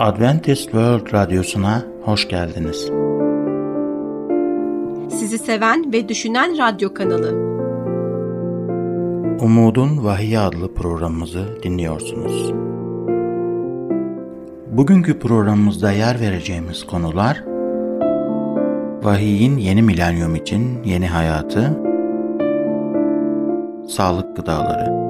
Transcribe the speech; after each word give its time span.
Adventist 0.00 0.62
World 0.62 1.12
Radyosu'na 1.12 1.82
hoş 2.02 2.28
geldiniz. 2.28 2.90
Sizi 5.18 5.38
seven 5.38 5.92
ve 5.92 6.08
düşünen 6.08 6.58
radyo 6.58 6.94
kanalı. 6.94 7.30
Umudun 9.40 10.04
Vahiy 10.04 10.38
adlı 10.38 10.74
programımızı 10.74 11.62
dinliyorsunuz. 11.62 12.52
Bugünkü 14.70 15.18
programımızda 15.18 15.92
yer 15.92 16.20
vereceğimiz 16.20 16.86
konular 16.86 17.44
Vahiy'in 19.02 19.56
yeni 19.56 19.82
milenyum 19.82 20.34
için 20.34 20.84
yeni 20.84 21.08
hayatı, 21.08 21.78
sağlık 23.88 24.36
gıdaları. 24.36 25.09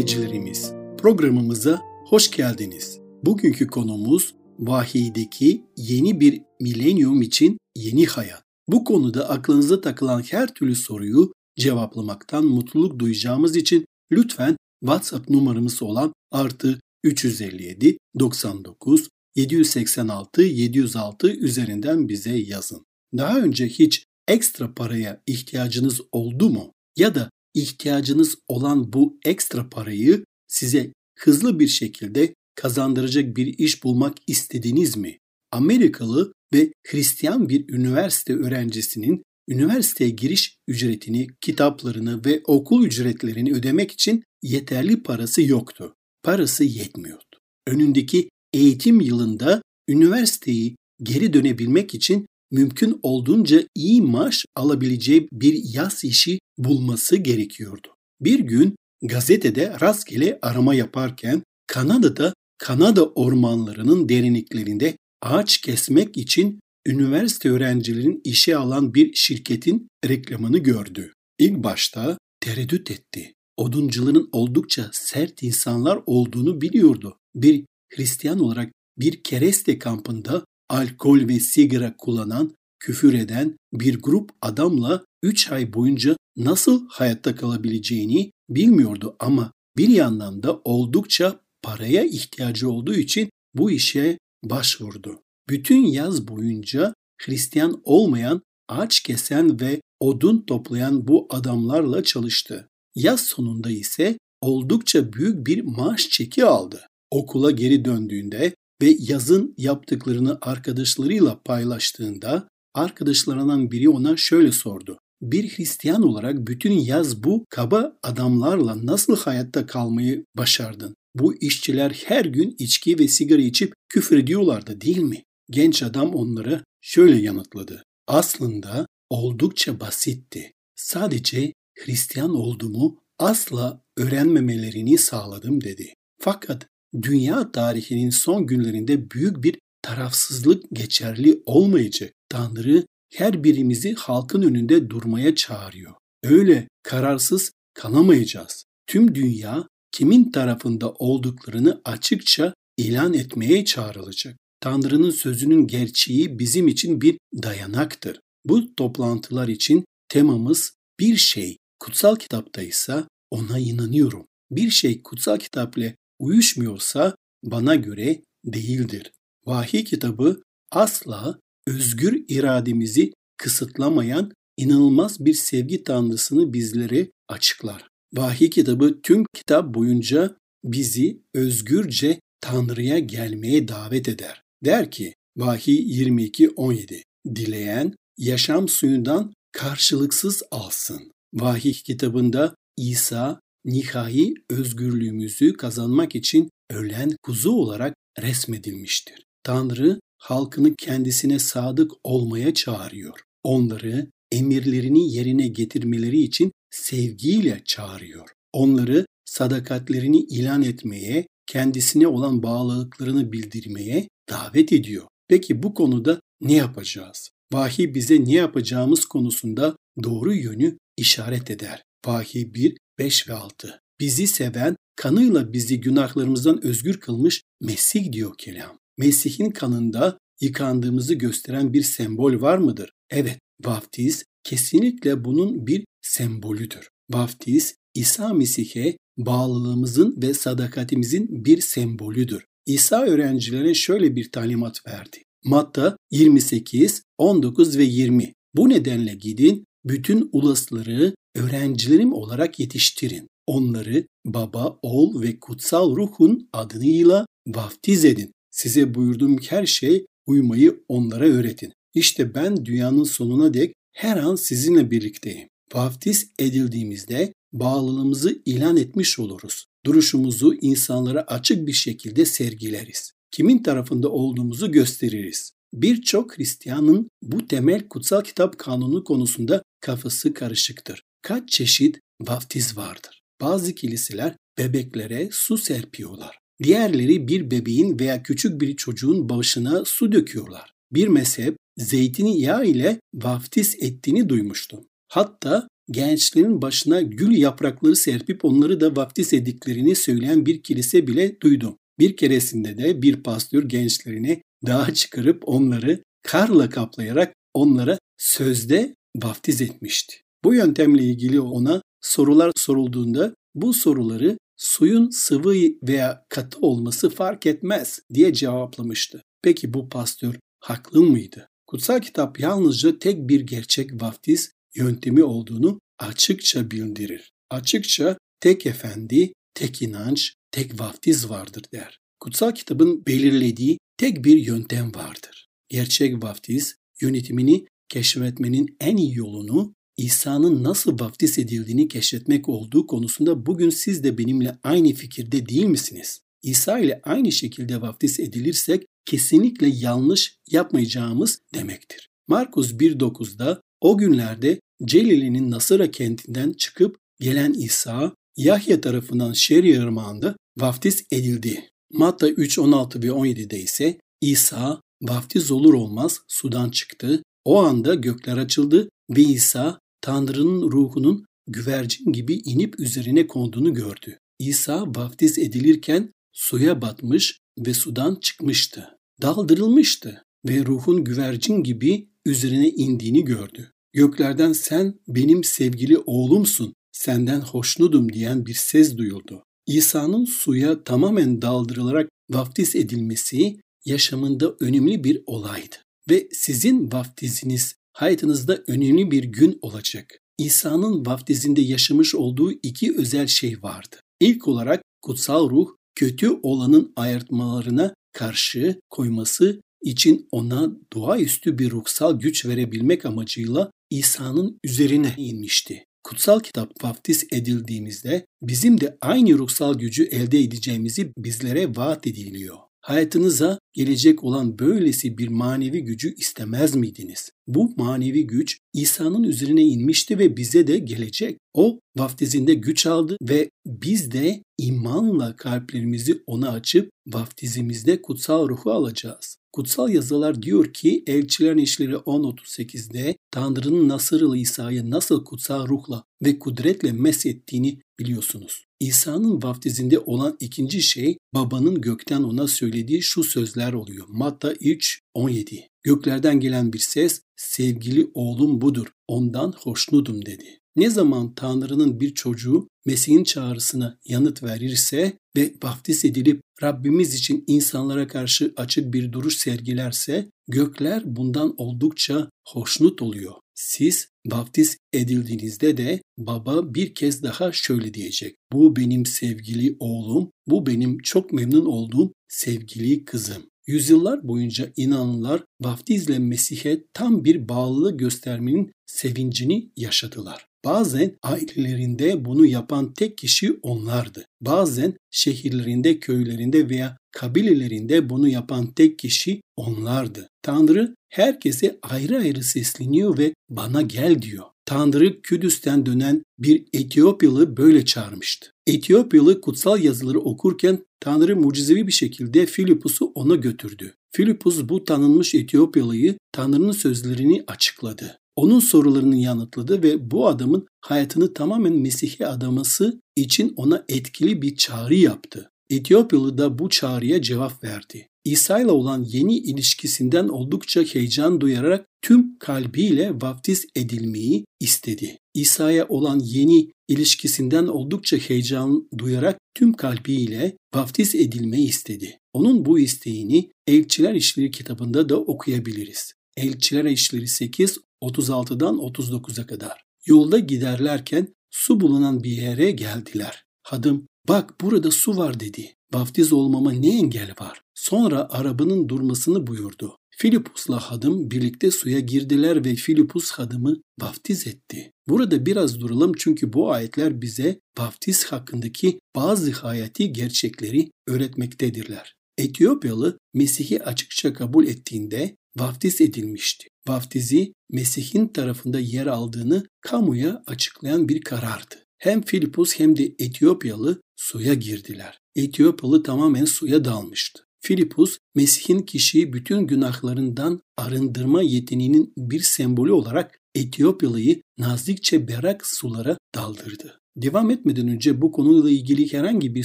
Dinleyicilerimiz, 0.00 0.72
programımıza 0.98 1.82
hoş 2.06 2.30
geldiniz. 2.30 2.98
Bugünkü 3.22 3.66
konumuz 3.66 4.34
vahiydeki 4.58 5.62
yeni 5.76 6.20
bir 6.20 6.42
milenyum 6.60 7.22
için 7.22 7.58
yeni 7.76 8.06
hayat. 8.06 8.42
Bu 8.68 8.84
konuda 8.84 9.28
aklınıza 9.28 9.80
takılan 9.80 10.22
her 10.30 10.54
türlü 10.54 10.74
soruyu 10.74 11.32
cevaplamaktan 11.58 12.44
mutluluk 12.44 12.98
duyacağımız 12.98 13.56
için 13.56 13.84
lütfen 14.12 14.56
WhatsApp 14.80 15.30
numaramız 15.30 15.82
olan 15.82 16.12
artı 16.30 16.80
357 17.04 17.98
99 18.18 19.08
786 19.36 20.42
706 20.42 21.30
üzerinden 21.30 22.08
bize 22.08 22.36
yazın. 22.36 22.84
Daha 23.16 23.38
önce 23.38 23.66
hiç 23.68 24.04
ekstra 24.28 24.74
paraya 24.74 25.20
ihtiyacınız 25.26 26.00
oldu 26.12 26.50
mu? 26.50 26.72
Ya 26.96 27.14
da 27.14 27.30
ihtiyacınız 27.54 28.34
olan 28.48 28.92
bu 28.92 29.18
ekstra 29.24 29.68
parayı 29.68 30.24
size 30.48 30.92
hızlı 31.18 31.58
bir 31.58 31.68
şekilde 31.68 32.34
kazandıracak 32.54 33.36
bir 33.36 33.58
iş 33.58 33.84
bulmak 33.84 34.16
istediniz 34.26 34.96
mi? 34.96 35.18
Amerikalı 35.52 36.32
ve 36.54 36.72
Hristiyan 36.86 37.48
bir 37.48 37.68
üniversite 37.68 38.36
öğrencisinin 38.36 39.22
üniversiteye 39.48 40.10
giriş 40.10 40.56
ücretini, 40.68 41.26
kitaplarını 41.40 42.24
ve 42.24 42.40
okul 42.44 42.86
ücretlerini 42.86 43.52
ödemek 43.52 43.92
için 43.92 44.24
yeterli 44.42 45.02
parası 45.02 45.42
yoktu. 45.42 45.94
Parası 46.22 46.64
yetmiyordu. 46.64 47.36
Önündeki 47.66 48.28
eğitim 48.52 49.00
yılında 49.00 49.62
üniversiteyi 49.88 50.76
geri 51.02 51.32
dönebilmek 51.32 51.94
için 51.94 52.26
mümkün 52.50 53.00
olduğunca 53.02 53.64
iyi 53.74 54.02
maaş 54.02 54.44
alabileceği 54.56 55.28
bir 55.32 55.60
yaz 55.74 56.04
işi 56.04 56.38
bulması 56.58 57.16
gerekiyordu. 57.16 57.88
Bir 58.20 58.38
gün 58.38 58.76
gazetede 59.02 59.76
rastgele 59.80 60.38
arama 60.42 60.74
yaparken 60.74 61.42
Kanada'da 61.66 62.34
Kanada 62.58 63.06
ormanlarının 63.06 64.08
derinliklerinde 64.08 64.96
ağaç 65.22 65.58
kesmek 65.58 66.16
için 66.16 66.60
üniversite 66.86 67.50
öğrencilerinin 67.50 68.20
işe 68.24 68.56
alan 68.56 68.94
bir 68.94 69.14
şirketin 69.14 69.88
reklamını 70.08 70.58
gördü. 70.58 71.12
İlk 71.38 71.64
başta 71.64 72.18
tereddüt 72.40 72.90
etti. 72.90 73.32
Oduncuların 73.56 74.28
oldukça 74.32 74.90
sert 74.92 75.42
insanlar 75.42 76.00
olduğunu 76.06 76.60
biliyordu. 76.60 77.18
Bir 77.34 77.64
Hristiyan 77.88 78.40
olarak 78.40 78.72
bir 78.98 79.22
kereste 79.22 79.78
kampında 79.78 80.44
alkol 80.70 81.28
ve 81.28 81.40
sigara 81.40 81.96
kullanan, 81.96 82.54
küfür 82.78 83.14
eden 83.14 83.56
bir 83.72 84.02
grup 84.02 84.30
adamla 84.42 85.04
3 85.22 85.52
ay 85.52 85.72
boyunca 85.72 86.16
nasıl 86.36 86.88
hayatta 86.88 87.34
kalabileceğini 87.34 88.30
bilmiyordu 88.48 89.16
ama 89.18 89.52
bir 89.76 89.88
yandan 89.88 90.42
da 90.42 90.60
oldukça 90.64 91.40
paraya 91.62 92.04
ihtiyacı 92.04 92.70
olduğu 92.70 92.94
için 92.94 93.30
bu 93.54 93.70
işe 93.70 94.18
başvurdu. 94.44 95.22
Bütün 95.48 95.86
yaz 95.86 96.28
boyunca 96.28 96.94
Hristiyan 97.20 97.80
olmayan, 97.84 98.42
ağaç 98.68 99.00
kesen 99.00 99.60
ve 99.60 99.80
odun 100.00 100.42
toplayan 100.46 101.08
bu 101.08 101.26
adamlarla 101.30 102.02
çalıştı. 102.02 102.68
Yaz 102.94 103.20
sonunda 103.20 103.70
ise 103.70 104.18
oldukça 104.40 105.12
büyük 105.12 105.46
bir 105.46 105.62
maaş 105.62 106.10
çeki 106.10 106.44
aldı. 106.44 106.86
Okula 107.10 107.50
geri 107.50 107.84
döndüğünde 107.84 108.54
ve 108.82 108.96
yazın 108.98 109.54
yaptıklarını 109.56 110.38
arkadaşlarıyla 110.40 111.40
paylaştığında 111.44 112.48
arkadaşlarından 112.74 113.70
biri 113.70 113.88
ona 113.88 114.16
şöyle 114.16 114.52
sordu. 114.52 114.98
Bir 115.22 115.56
Hristiyan 115.56 116.02
olarak 116.02 116.46
bütün 116.46 116.72
yaz 116.72 117.24
bu 117.24 117.44
kaba 117.50 117.98
adamlarla 118.02 118.86
nasıl 118.86 119.16
hayatta 119.16 119.66
kalmayı 119.66 120.24
başardın? 120.36 120.94
Bu 121.14 121.34
işçiler 121.34 122.02
her 122.06 122.24
gün 122.24 122.54
içki 122.58 122.98
ve 122.98 123.08
sigara 123.08 123.42
içip 123.42 123.74
küfür 123.88 124.18
ediyorlardı 124.18 124.80
değil 124.80 124.98
mi? 124.98 125.24
Genç 125.50 125.82
adam 125.82 126.14
onlara 126.14 126.64
şöyle 126.80 127.16
yanıtladı. 127.16 127.84
Aslında 128.06 128.86
oldukça 129.10 129.80
basitti. 129.80 130.52
Sadece 130.76 131.52
Hristiyan 131.78 132.34
olduğumu 132.34 132.98
asla 133.18 133.82
öğrenmemelerini 133.96 134.98
sağladım 134.98 135.60
dedi. 135.60 135.94
Fakat 136.18 136.66
dünya 137.02 137.52
tarihinin 137.52 138.10
son 138.10 138.46
günlerinde 138.46 139.10
büyük 139.10 139.42
bir 139.42 139.58
tarafsızlık 139.82 140.64
geçerli 140.72 141.42
olmayacak. 141.46 142.12
Tanrı 142.28 142.86
her 143.12 143.44
birimizi 143.44 143.94
halkın 143.94 144.42
önünde 144.42 144.90
durmaya 144.90 145.34
çağırıyor. 145.34 145.94
Öyle 146.22 146.68
kararsız 146.82 147.52
kalamayacağız. 147.74 148.64
Tüm 148.86 149.14
dünya 149.14 149.68
kimin 149.92 150.32
tarafında 150.32 150.90
olduklarını 150.92 151.80
açıkça 151.84 152.54
ilan 152.76 153.14
etmeye 153.14 153.64
çağrılacak. 153.64 154.36
Tanrı'nın 154.60 155.10
sözünün 155.10 155.66
gerçeği 155.66 156.38
bizim 156.38 156.68
için 156.68 157.00
bir 157.00 157.18
dayanaktır. 157.42 158.20
Bu 158.44 158.74
toplantılar 158.74 159.48
için 159.48 159.84
temamız 160.08 160.72
bir 161.00 161.16
şey 161.16 161.56
kutsal 161.80 162.16
kitapta 162.16 162.62
ise 162.62 163.04
ona 163.30 163.58
inanıyorum. 163.58 164.26
Bir 164.50 164.70
şey 164.70 165.02
kutsal 165.02 165.38
kitapla 165.38 165.92
uyuşmuyorsa 166.20 167.16
bana 167.42 167.74
göre 167.74 168.20
değildir. 168.44 169.12
Vahiy 169.46 169.84
kitabı 169.84 170.42
asla 170.70 171.38
özgür 171.66 172.24
irademizi 172.28 173.12
kısıtlamayan 173.36 174.32
inanılmaz 174.56 175.24
bir 175.24 175.34
sevgi 175.34 175.84
tanrısını 175.84 176.52
bizlere 176.52 177.10
açıklar. 177.28 177.88
Vahiy 178.12 178.50
kitabı 178.50 179.00
tüm 179.02 179.24
kitap 179.34 179.74
boyunca 179.74 180.36
bizi 180.64 181.22
özgürce 181.34 182.20
Tanrı'ya 182.40 182.98
gelmeye 182.98 183.68
davet 183.68 184.08
eder. 184.08 184.42
Der 184.64 184.90
ki 184.90 185.14
Vahiy 185.36 186.02
22.17 186.02 187.02
Dileyen 187.34 187.94
yaşam 188.18 188.68
suyundan 188.68 189.32
karşılıksız 189.52 190.42
alsın. 190.50 191.12
Vahiy 191.34 191.72
kitabında 191.72 192.54
İsa 192.76 193.40
nihai 193.64 194.34
özgürlüğümüzü 194.50 195.52
kazanmak 195.52 196.14
için 196.14 196.50
ölen 196.70 197.16
kuzu 197.22 197.52
olarak 197.52 197.94
resmedilmiştir. 198.22 199.26
Tanrı 199.42 200.00
halkını 200.18 200.74
kendisine 200.76 201.38
sadık 201.38 201.90
olmaya 202.04 202.54
çağırıyor. 202.54 203.20
Onları 203.42 204.06
emirlerini 204.32 205.14
yerine 205.14 205.48
getirmeleri 205.48 206.20
için 206.20 206.52
sevgiyle 206.70 207.62
çağırıyor. 207.64 208.28
Onları 208.52 209.06
sadakatlerini 209.24 210.20
ilan 210.20 210.62
etmeye, 210.62 211.26
kendisine 211.46 212.06
olan 212.06 212.42
bağlılıklarını 212.42 213.32
bildirmeye 213.32 214.08
davet 214.28 214.72
ediyor. 214.72 215.06
Peki 215.28 215.62
bu 215.62 215.74
konuda 215.74 216.20
ne 216.40 216.52
yapacağız? 216.52 217.30
Vahiy 217.52 217.94
bize 217.94 218.24
ne 218.24 218.32
yapacağımız 218.32 219.04
konusunda 219.04 219.76
doğru 220.02 220.34
yönü 220.34 220.78
işaret 220.96 221.50
eder. 221.50 221.82
Vahiy 222.06 222.54
1, 222.54 222.76
5 222.98 223.28
ve 223.28 223.34
6. 223.34 223.80
Bizi 224.00 224.26
seven, 224.26 224.76
kanıyla 224.96 225.52
bizi 225.52 225.80
günahlarımızdan 225.80 226.64
özgür 226.64 227.00
kılmış 227.00 227.42
Mesih 227.60 228.12
diyor 228.12 228.34
kelam. 228.38 228.78
Mesih'in 228.98 229.50
kanında 229.50 230.18
yıkandığımızı 230.40 231.14
gösteren 231.14 231.72
bir 231.72 231.82
sembol 231.82 232.40
var 232.40 232.58
mıdır? 232.58 232.92
Evet, 233.10 233.38
vaftiz 233.64 234.24
kesinlikle 234.44 235.24
bunun 235.24 235.66
bir 235.66 235.84
sembolüdür. 236.02 236.88
Vaftiz, 237.10 237.74
İsa 237.94 238.34
Mesih'e 238.34 238.96
bağlılığımızın 239.18 240.22
ve 240.22 240.34
sadakatimizin 240.34 241.44
bir 241.44 241.60
sembolüdür. 241.60 242.44
İsa 242.66 243.02
öğrencilere 243.02 243.74
şöyle 243.74 244.16
bir 244.16 244.32
talimat 244.32 244.86
verdi. 244.86 245.22
Matta 245.44 245.96
28, 246.10 247.02
19 247.18 247.78
ve 247.78 247.84
20. 247.84 248.32
Bu 248.54 248.68
nedenle 248.68 249.14
gidin, 249.14 249.64
bütün 249.84 250.28
ulusları 250.32 251.14
öğrencilerim 251.34 252.12
olarak 252.12 252.60
yetiştirin. 252.60 253.28
Onları 253.46 254.06
baba, 254.24 254.78
oğul 254.82 255.22
ve 255.22 255.40
kutsal 255.40 255.96
ruhun 255.96 256.48
adıyla 256.52 257.26
vaftiz 257.46 258.04
edin. 258.04 258.32
Size 258.50 258.94
buyurduğum 258.94 259.38
her 259.38 259.66
şey 259.66 260.06
uymayı 260.26 260.84
onlara 260.88 261.24
öğretin. 261.24 261.72
İşte 261.94 262.34
ben 262.34 262.64
dünyanın 262.66 263.04
sonuna 263.04 263.54
dek 263.54 263.74
her 263.92 264.16
an 264.16 264.34
sizinle 264.34 264.90
birlikteyim. 264.90 265.48
Vaftiz 265.74 266.30
edildiğimizde 266.38 267.32
bağlılığımızı 267.52 268.42
ilan 268.44 268.76
etmiş 268.76 269.18
oluruz. 269.18 269.66
Duruşumuzu 269.86 270.54
insanlara 270.54 271.20
açık 271.22 271.66
bir 271.66 271.72
şekilde 271.72 272.24
sergileriz. 272.24 273.12
Kimin 273.30 273.62
tarafında 273.62 274.08
olduğumuzu 274.08 274.72
gösteririz. 274.72 275.52
Birçok 275.74 276.38
Hristiyanın 276.38 277.10
bu 277.22 277.46
temel 277.46 277.88
kutsal 277.88 278.22
kitap 278.22 278.58
kanunu 278.58 279.04
konusunda 279.04 279.62
kafası 279.80 280.34
karışıktır. 280.34 281.02
Kaç 281.22 281.48
çeşit 281.48 281.98
vaftiz 282.20 282.76
vardır? 282.76 283.22
Bazı 283.40 283.74
kiliseler 283.74 284.36
bebeklere 284.58 285.28
su 285.32 285.58
serpiyorlar. 285.58 286.38
Diğerleri 286.62 287.28
bir 287.28 287.50
bebeğin 287.50 287.98
veya 287.98 288.22
küçük 288.22 288.60
bir 288.60 288.76
çocuğun 288.76 289.28
başına 289.28 289.84
su 289.84 290.12
döküyorlar. 290.12 290.72
Bir 290.92 291.08
mezhep 291.08 291.56
zeytinyağı 291.76 292.66
ile 292.66 293.00
vaftiz 293.14 293.76
ettiğini 293.80 294.28
duymuştum. 294.28 294.84
Hatta 295.08 295.68
gençlerin 295.90 296.62
başına 296.62 297.00
gül 297.00 297.36
yaprakları 297.36 297.96
serpip 297.96 298.44
onları 298.44 298.80
da 298.80 298.96
vaftiz 298.96 299.32
ediklerini 299.32 299.96
söyleyen 299.96 300.46
bir 300.46 300.62
kilise 300.62 301.06
bile 301.06 301.40
duydum. 301.40 301.76
Bir 301.98 302.16
keresinde 302.16 302.78
de 302.78 303.02
bir 303.02 303.22
pastör 303.22 303.62
gençlerini 303.62 304.42
dağa 304.66 304.94
çıkarıp 304.94 305.42
onları 305.46 306.02
karla 306.22 306.70
kaplayarak 306.70 307.34
onlara 307.54 307.98
sözde 308.18 308.94
vaftiz 309.16 309.60
etmişti. 309.60 310.16
Bu 310.44 310.54
yöntemle 310.54 311.02
ilgili 311.04 311.40
ona 311.40 311.82
sorular 312.00 312.52
sorulduğunda 312.56 313.34
bu 313.54 313.74
soruları 313.74 314.38
suyun 314.56 315.10
sıvı 315.10 315.54
veya 315.82 316.24
katı 316.28 316.58
olması 316.58 317.10
fark 317.10 317.46
etmez 317.46 318.00
diye 318.14 318.32
cevaplamıştı. 318.32 319.22
Peki 319.42 319.74
bu 319.74 319.88
pastör 319.88 320.34
haklı 320.60 321.02
mıydı? 321.02 321.48
Kutsal 321.66 322.00
kitap 322.00 322.40
yalnızca 322.40 322.98
tek 322.98 323.28
bir 323.28 323.40
gerçek 323.40 324.02
vaftiz 324.02 324.52
yöntemi 324.74 325.24
olduğunu 325.24 325.80
açıkça 325.98 326.70
bildirir. 326.70 327.32
Açıkça 327.50 328.18
tek 328.40 328.66
efendi, 328.66 329.32
tek 329.54 329.82
inanç, 329.82 330.34
tek 330.50 330.80
vaftiz 330.80 331.30
vardır 331.30 331.62
der. 331.72 331.98
Kutsal 332.20 332.52
kitabın 332.52 333.06
belirlediği 333.06 333.78
tek 333.96 334.24
bir 334.24 334.36
yöntem 334.36 334.94
vardır. 334.94 335.48
Gerçek 335.68 336.22
vaftiz 336.22 336.76
yönetimini 337.00 337.66
keşfetmenin 337.88 338.76
en 338.80 338.96
iyi 338.96 339.16
yolunu 339.16 339.74
İsa'nın 340.00 340.64
nasıl 340.64 341.00
vaftiz 341.00 341.38
edildiğini 341.38 341.88
keşfetmek 341.88 342.48
olduğu 342.48 342.86
konusunda 342.86 343.46
bugün 343.46 343.70
siz 343.70 344.04
de 344.04 344.18
benimle 344.18 344.58
aynı 344.62 344.92
fikirde 344.92 345.46
değil 345.46 345.64
misiniz? 345.64 346.20
İsa 346.42 346.78
ile 346.78 347.00
aynı 347.04 347.32
şekilde 347.32 347.80
vaftiz 347.80 348.20
edilirsek 348.20 348.86
kesinlikle 349.04 349.66
yanlış 349.68 350.36
yapmayacağımız 350.50 351.42
demektir. 351.54 352.08
Markus 352.28 352.72
1.9'da 352.72 353.60
o 353.80 353.98
günlerde 353.98 354.60
Celili'nin 354.84 355.50
Nasıra 355.50 355.90
kentinden 355.90 356.52
çıkıp 356.52 356.96
gelen 357.20 357.52
İsa, 357.52 358.14
Yahya 358.36 358.80
tarafından 358.80 359.32
Şeri 359.32 359.70
Irmağı'nda 359.70 360.36
vaftiz 360.58 361.04
edildi. 361.10 361.68
Matta 361.92 362.28
3, 362.28 362.58
16 362.58 363.02
ve 363.02 363.06
17'de 363.06 363.60
ise 363.60 363.98
İsa 364.20 364.80
vaftiz 365.02 365.50
olur 365.50 365.74
olmaz 365.74 366.20
sudan 366.28 366.70
çıktı. 366.70 367.22
O 367.44 367.62
anda 367.62 367.94
gökler 367.94 368.36
açıldı 368.36 368.88
ve 369.10 369.22
İsa 369.22 369.80
Tanrı'nın 370.00 370.70
ruhunun 370.70 371.24
güvercin 371.46 372.12
gibi 372.12 372.34
inip 372.34 372.80
üzerine 372.80 373.26
konduğunu 373.26 373.74
gördü. 373.74 374.18
İsa 374.38 374.86
vaftiz 374.86 375.38
edilirken 375.38 376.12
suya 376.32 376.82
batmış 376.82 377.40
ve 377.58 377.74
sudan 377.74 378.18
çıkmıştı. 378.20 378.88
Daldırılmıştı 379.22 380.22
ve 380.48 380.64
ruhun 380.66 381.04
güvercin 381.04 381.62
gibi 381.62 382.08
üzerine 382.26 382.68
indiğini 382.68 383.24
gördü. 383.24 383.72
Göklerden 383.92 384.52
sen 384.52 384.94
benim 385.08 385.44
sevgili 385.44 385.98
oğlumsun, 385.98 386.74
senden 386.92 387.40
hoşnudum 387.40 388.12
diyen 388.12 388.46
bir 388.46 388.54
ses 388.54 388.96
duyuldu. 388.96 389.44
İsa'nın 389.66 390.24
suya 390.24 390.84
tamamen 390.84 391.42
daldırılarak 391.42 392.08
vaftiz 392.30 392.76
edilmesi 392.76 393.60
yaşamında 393.84 394.56
önemli 394.60 395.04
bir 395.04 395.22
olaydı. 395.26 395.76
Ve 396.10 396.28
sizin 396.32 396.92
vaftiziniz 396.92 397.74
hayatınızda 398.00 398.62
önemli 398.66 399.10
bir 399.10 399.24
gün 399.24 399.58
olacak. 399.62 400.18
İsa'nın 400.38 401.06
vaftizinde 401.06 401.60
yaşamış 401.60 402.14
olduğu 402.14 402.52
iki 402.52 402.96
özel 402.98 403.26
şey 403.26 403.62
vardı. 403.62 403.96
İlk 404.20 404.48
olarak 404.48 404.82
kutsal 405.02 405.50
ruh 405.50 405.68
kötü 405.94 406.30
olanın 406.42 406.92
ayırtmalarına 406.96 407.94
karşı 408.12 408.80
koyması 408.90 409.60
için 409.82 410.28
ona 410.32 410.72
doğaüstü 410.92 411.58
bir 411.58 411.70
ruhsal 411.70 412.20
güç 412.20 412.46
verebilmek 412.46 413.06
amacıyla 413.06 413.70
İsa'nın 413.90 414.58
üzerine 414.64 415.14
inmişti. 415.16 415.84
Kutsal 416.04 416.40
kitap 416.40 416.84
vaftiz 416.84 417.26
edildiğimizde 417.32 418.26
bizim 418.42 418.80
de 418.80 418.96
aynı 419.00 419.38
ruhsal 419.38 419.74
gücü 419.74 420.04
elde 420.04 420.38
edeceğimizi 420.38 421.12
bizlere 421.18 421.76
vaat 421.76 422.06
ediliyor. 422.06 422.56
Hayatınıza 422.80 423.58
gelecek 423.72 424.24
olan 424.24 424.58
böylesi 424.58 425.18
bir 425.18 425.28
manevi 425.28 425.84
gücü 425.84 426.14
istemez 426.14 426.74
miydiniz? 426.74 427.30
Bu 427.46 427.72
manevi 427.76 428.26
güç 428.26 428.58
İsa'nın 428.72 429.22
üzerine 429.22 429.62
inmişti 429.62 430.18
ve 430.18 430.36
bize 430.36 430.66
de 430.66 430.78
gelecek. 430.78 431.38
O 431.54 431.80
vaftizinde 431.96 432.54
güç 432.54 432.86
aldı 432.86 433.16
ve 433.22 433.50
biz 433.66 434.10
de 434.10 434.42
imanla 434.58 435.36
kalplerimizi 435.36 436.22
ona 436.26 436.50
açıp 436.50 436.90
vaftizimizde 437.06 438.02
kutsal 438.02 438.48
ruhu 438.48 438.70
alacağız. 438.70 439.36
Kutsal 439.52 439.88
yazılar 439.88 440.42
diyor 440.42 440.72
ki 440.72 441.04
Elçilerin 441.06 441.58
İşleri 441.58 441.92
10.38'de 441.92 443.16
Tanrı'nın 443.30 443.88
Nasırlı 443.88 444.36
İsa'yı 444.36 444.90
nasıl 444.90 445.24
kutsal 445.24 445.68
ruhla 445.68 446.04
ve 446.22 446.38
kudretle 446.38 446.92
meshettiğini 446.92 447.78
biliyorsunuz. 448.00 448.64
İsa'nın 448.80 449.42
vaftizinde 449.42 449.98
olan 449.98 450.36
ikinci 450.40 450.82
şey 450.82 451.18
babanın 451.34 451.80
gökten 451.80 452.22
ona 452.22 452.48
söylediği 452.48 453.02
şu 453.02 453.24
sözler 453.24 453.72
oluyor. 453.72 454.06
Matta 454.08 454.52
3, 454.52 455.00
17. 455.14 455.68
Göklerden 455.82 456.40
gelen 456.40 456.72
bir 456.72 456.78
ses 456.78 457.22
sevgili 457.36 458.10
oğlum 458.14 458.60
budur 458.60 458.86
ondan 459.08 459.52
hoşnudum 459.52 460.26
dedi. 460.26 460.60
Ne 460.76 460.90
zaman 460.90 461.34
Tanrı'nın 461.34 462.00
bir 462.00 462.14
çocuğu 462.14 462.68
Mesih'in 462.86 463.24
çağrısına 463.24 463.98
yanıt 464.04 464.42
verirse 464.42 465.18
ve 465.36 465.54
vaftiz 465.62 466.04
edilip 466.04 466.40
Rabbimiz 466.62 467.14
için 467.14 467.44
insanlara 467.46 468.06
karşı 468.06 468.52
açık 468.56 468.92
bir 468.92 469.12
duruş 469.12 469.36
sergilerse 469.36 470.30
gökler 470.48 471.02
bundan 471.16 471.54
oldukça 471.56 472.30
hoşnut 472.48 473.02
oluyor. 473.02 473.34
Siz 473.62 474.08
vaftiz 474.26 474.76
edildiğinizde 474.92 475.76
de 475.76 476.02
baba 476.18 476.74
bir 476.74 476.94
kez 476.94 477.22
daha 477.22 477.52
şöyle 477.52 477.94
diyecek. 477.94 478.36
Bu 478.52 478.76
benim 478.76 479.06
sevgili 479.06 479.76
oğlum, 479.78 480.30
bu 480.46 480.66
benim 480.66 480.98
çok 480.98 481.32
memnun 481.32 481.66
olduğum 481.66 482.12
sevgili 482.28 483.04
kızım. 483.04 483.42
Yüzyıllar 483.66 484.28
boyunca 484.28 484.72
inanlılar 484.76 485.44
vaftizle 485.60 486.18
Mesih'e 486.18 486.84
tam 486.92 487.24
bir 487.24 487.48
bağlılığı 487.48 487.96
göstermenin 487.96 488.72
sevincini 488.86 489.70
yaşadılar. 489.76 490.46
Bazen 490.64 491.16
ailelerinde 491.22 492.24
bunu 492.24 492.46
yapan 492.46 492.92
tek 492.92 493.18
kişi 493.18 493.52
onlardı. 493.62 494.26
Bazen 494.40 494.94
şehirlerinde, 495.10 495.98
köylerinde 495.98 496.68
veya 496.68 496.96
kabilelerinde 497.12 498.10
bunu 498.10 498.28
yapan 498.28 498.66
tek 498.66 498.98
kişi 498.98 499.40
onlardı. 499.56 500.28
Tanrı 500.42 500.94
herkese 501.08 501.78
ayrı 501.82 502.18
ayrı 502.18 502.42
sesleniyor 502.42 503.18
ve 503.18 503.34
bana 503.48 503.82
gel 503.82 504.22
diyor. 504.22 504.44
Tanrı 504.66 505.22
Küdüs'ten 505.22 505.86
dönen 505.86 506.22
bir 506.38 506.64
Etiyopyalı 506.72 507.56
böyle 507.56 507.84
çağırmıştı. 507.84 508.52
Etiyopyalı 508.66 509.40
kutsal 509.40 509.84
yazıları 509.84 510.20
okurken 510.20 510.78
Tanrı 511.00 511.36
mucizevi 511.36 511.86
bir 511.86 511.92
şekilde 511.92 512.46
Filipus'u 512.46 513.04
ona 513.14 513.34
götürdü. 513.34 513.94
Filipus 514.12 514.68
bu 514.68 514.84
tanınmış 514.84 515.34
Etiyopyalıyı 515.34 516.18
Tanrı'nın 516.32 516.72
sözlerini 516.72 517.44
açıkladı. 517.46 518.18
Onun 518.36 518.60
sorularını 518.60 519.16
yanıtladı 519.16 519.82
ve 519.82 520.10
bu 520.10 520.28
adamın 520.28 520.66
hayatını 520.80 521.34
tamamen 521.34 521.72
Mesih'e 521.72 522.26
adaması 522.26 523.00
için 523.16 523.52
ona 523.56 523.84
etkili 523.88 524.42
bir 524.42 524.56
çağrı 524.56 524.94
yaptı. 524.94 525.49
Etiyopyalı 525.70 526.38
da 526.38 526.58
bu 526.58 526.68
çağrıya 526.68 527.22
cevap 527.22 527.64
verdi. 527.64 528.08
İsa 528.24 528.60
ile 528.60 528.70
olan 528.70 529.04
yeni 529.08 529.38
ilişkisinden 529.38 530.28
oldukça 530.28 530.82
heyecan 530.82 531.40
duyarak 531.40 531.86
tüm 532.02 532.38
kalbiyle 532.38 533.12
vaftiz 533.22 533.66
edilmeyi 533.76 534.44
istedi. 534.60 535.18
İsa'ya 535.34 535.88
olan 535.88 536.18
yeni 536.18 536.72
ilişkisinden 536.88 537.66
oldukça 537.66 538.16
heyecan 538.16 538.88
duyarak 538.98 539.38
tüm 539.54 539.72
kalbiyle 539.72 540.56
vaftiz 540.74 541.14
edilmeyi 541.14 541.68
istedi. 541.68 542.18
Onun 542.32 542.64
bu 542.64 542.78
isteğini 542.78 543.50
Elçiler 543.66 544.14
İşleri 544.14 544.50
kitabında 544.50 545.08
da 545.08 545.20
okuyabiliriz. 545.20 546.12
Elçiler 546.36 546.84
İşleri 546.84 547.28
8, 547.28 547.78
36'dan 548.02 548.76
39'a 548.76 549.46
kadar. 549.46 549.84
Yolda 550.06 550.38
giderlerken 550.38 551.34
su 551.50 551.80
bulunan 551.80 552.22
bir 552.22 552.30
yere 552.30 552.70
geldiler. 552.70 553.44
Hadım 553.62 554.06
bak 554.28 554.60
burada 554.60 554.90
su 554.90 555.16
var 555.16 555.40
dedi. 555.40 555.76
Vaftiz 555.94 556.32
olmama 556.32 556.72
ne 556.72 556.96
engel 556.98 557.34
var? 557.40 557.62
Sonra 557.74 558.28
arabanın 558.30 558.88
durmasını 558.88 559.46
buyurdu. 559.46 559.96
Filipus'la 560.20 560.78
hadım 560.78 561.30
birlikte 561.30 561.70
suya 561.70 562.00
girdiler 562.00 562.64
ve 562.64 562.74
Filipus 562.74 563.30
hadımı 563.30 563.76
vaftiz 564.00 564.46
etti. 564.46 564.92
Burada 565.08 565.46
biraz 565.46 565.80
duralım 565.80 566.12
çünkü 566.18 566.52
bu 566.52 566.72
ayetler 566.72 567.22
bize 567.22 567.60
vaftiz 567.78 568.24
hakkındaki 568.24 569.00
bazı 569.16 569.52
hayati 569.52 570.12
gerçekleri 570.12 570.90
öğretmektedirler. 571.06 572.14
Etiyopyalı 572.38 573.18
Mesih'i 573.34 573.82
açıkça 573.82 574.32
kabul 574.32 574.66
ettiğinde 574.66 575.36
vaftiz 575.58 576.00
edilmişti. 576.00 576.68
Vaftizi 576.88 577.52
Mesih'in 577.70 578.28
tarafında 578.28 578.80
yer 578.80 579.06
aldığını 579.06 579.66
kamuya 579.80 580.42
açıklayan 580.46 581.08
bir 581.08 581.20
karardı. 581.20 581.76
Hem 582.00 582.22
Filipus 582.22 582.78
hem 582.78 582.96
de 582.96 583.14
Etiyopyalı 583.18 584.02
suya 584.16 584.54
girdiler. 584.54 585.18
Etiyopyalı 585.36 586.02
tamamen 586.02 586.44
suya 586.44 586.84
dalmıştı. 586.84 587.44
Filipus, 587.60 588.18
Mesih'in 588.34 588.78
kişiyi 588.78 589.32
bütün 589.32 589.66
günahlarından 589.66 590.60
arındırma 590.76 591.42
yeteneğinin 591.42 592.12
bir 592.16 592.40
sembolü 592.40 592.92
olarak 592.92 593.40
Etiyopyalı'yı 593.54 594.42
nazikçe 594.58 595.28
berrak 595.28 595.66
sulara 595.66 596.18
daldırdı. 596.34 597.00
Devam 597.16 597.50
etmeden 597.50 597.88
önce 597.88 598.22
bu 598.22 598.32
konuyla 598.32 598.70
ilgili 598.70 599.12
herhangi 599.12 599.54
bir 599.54 599.64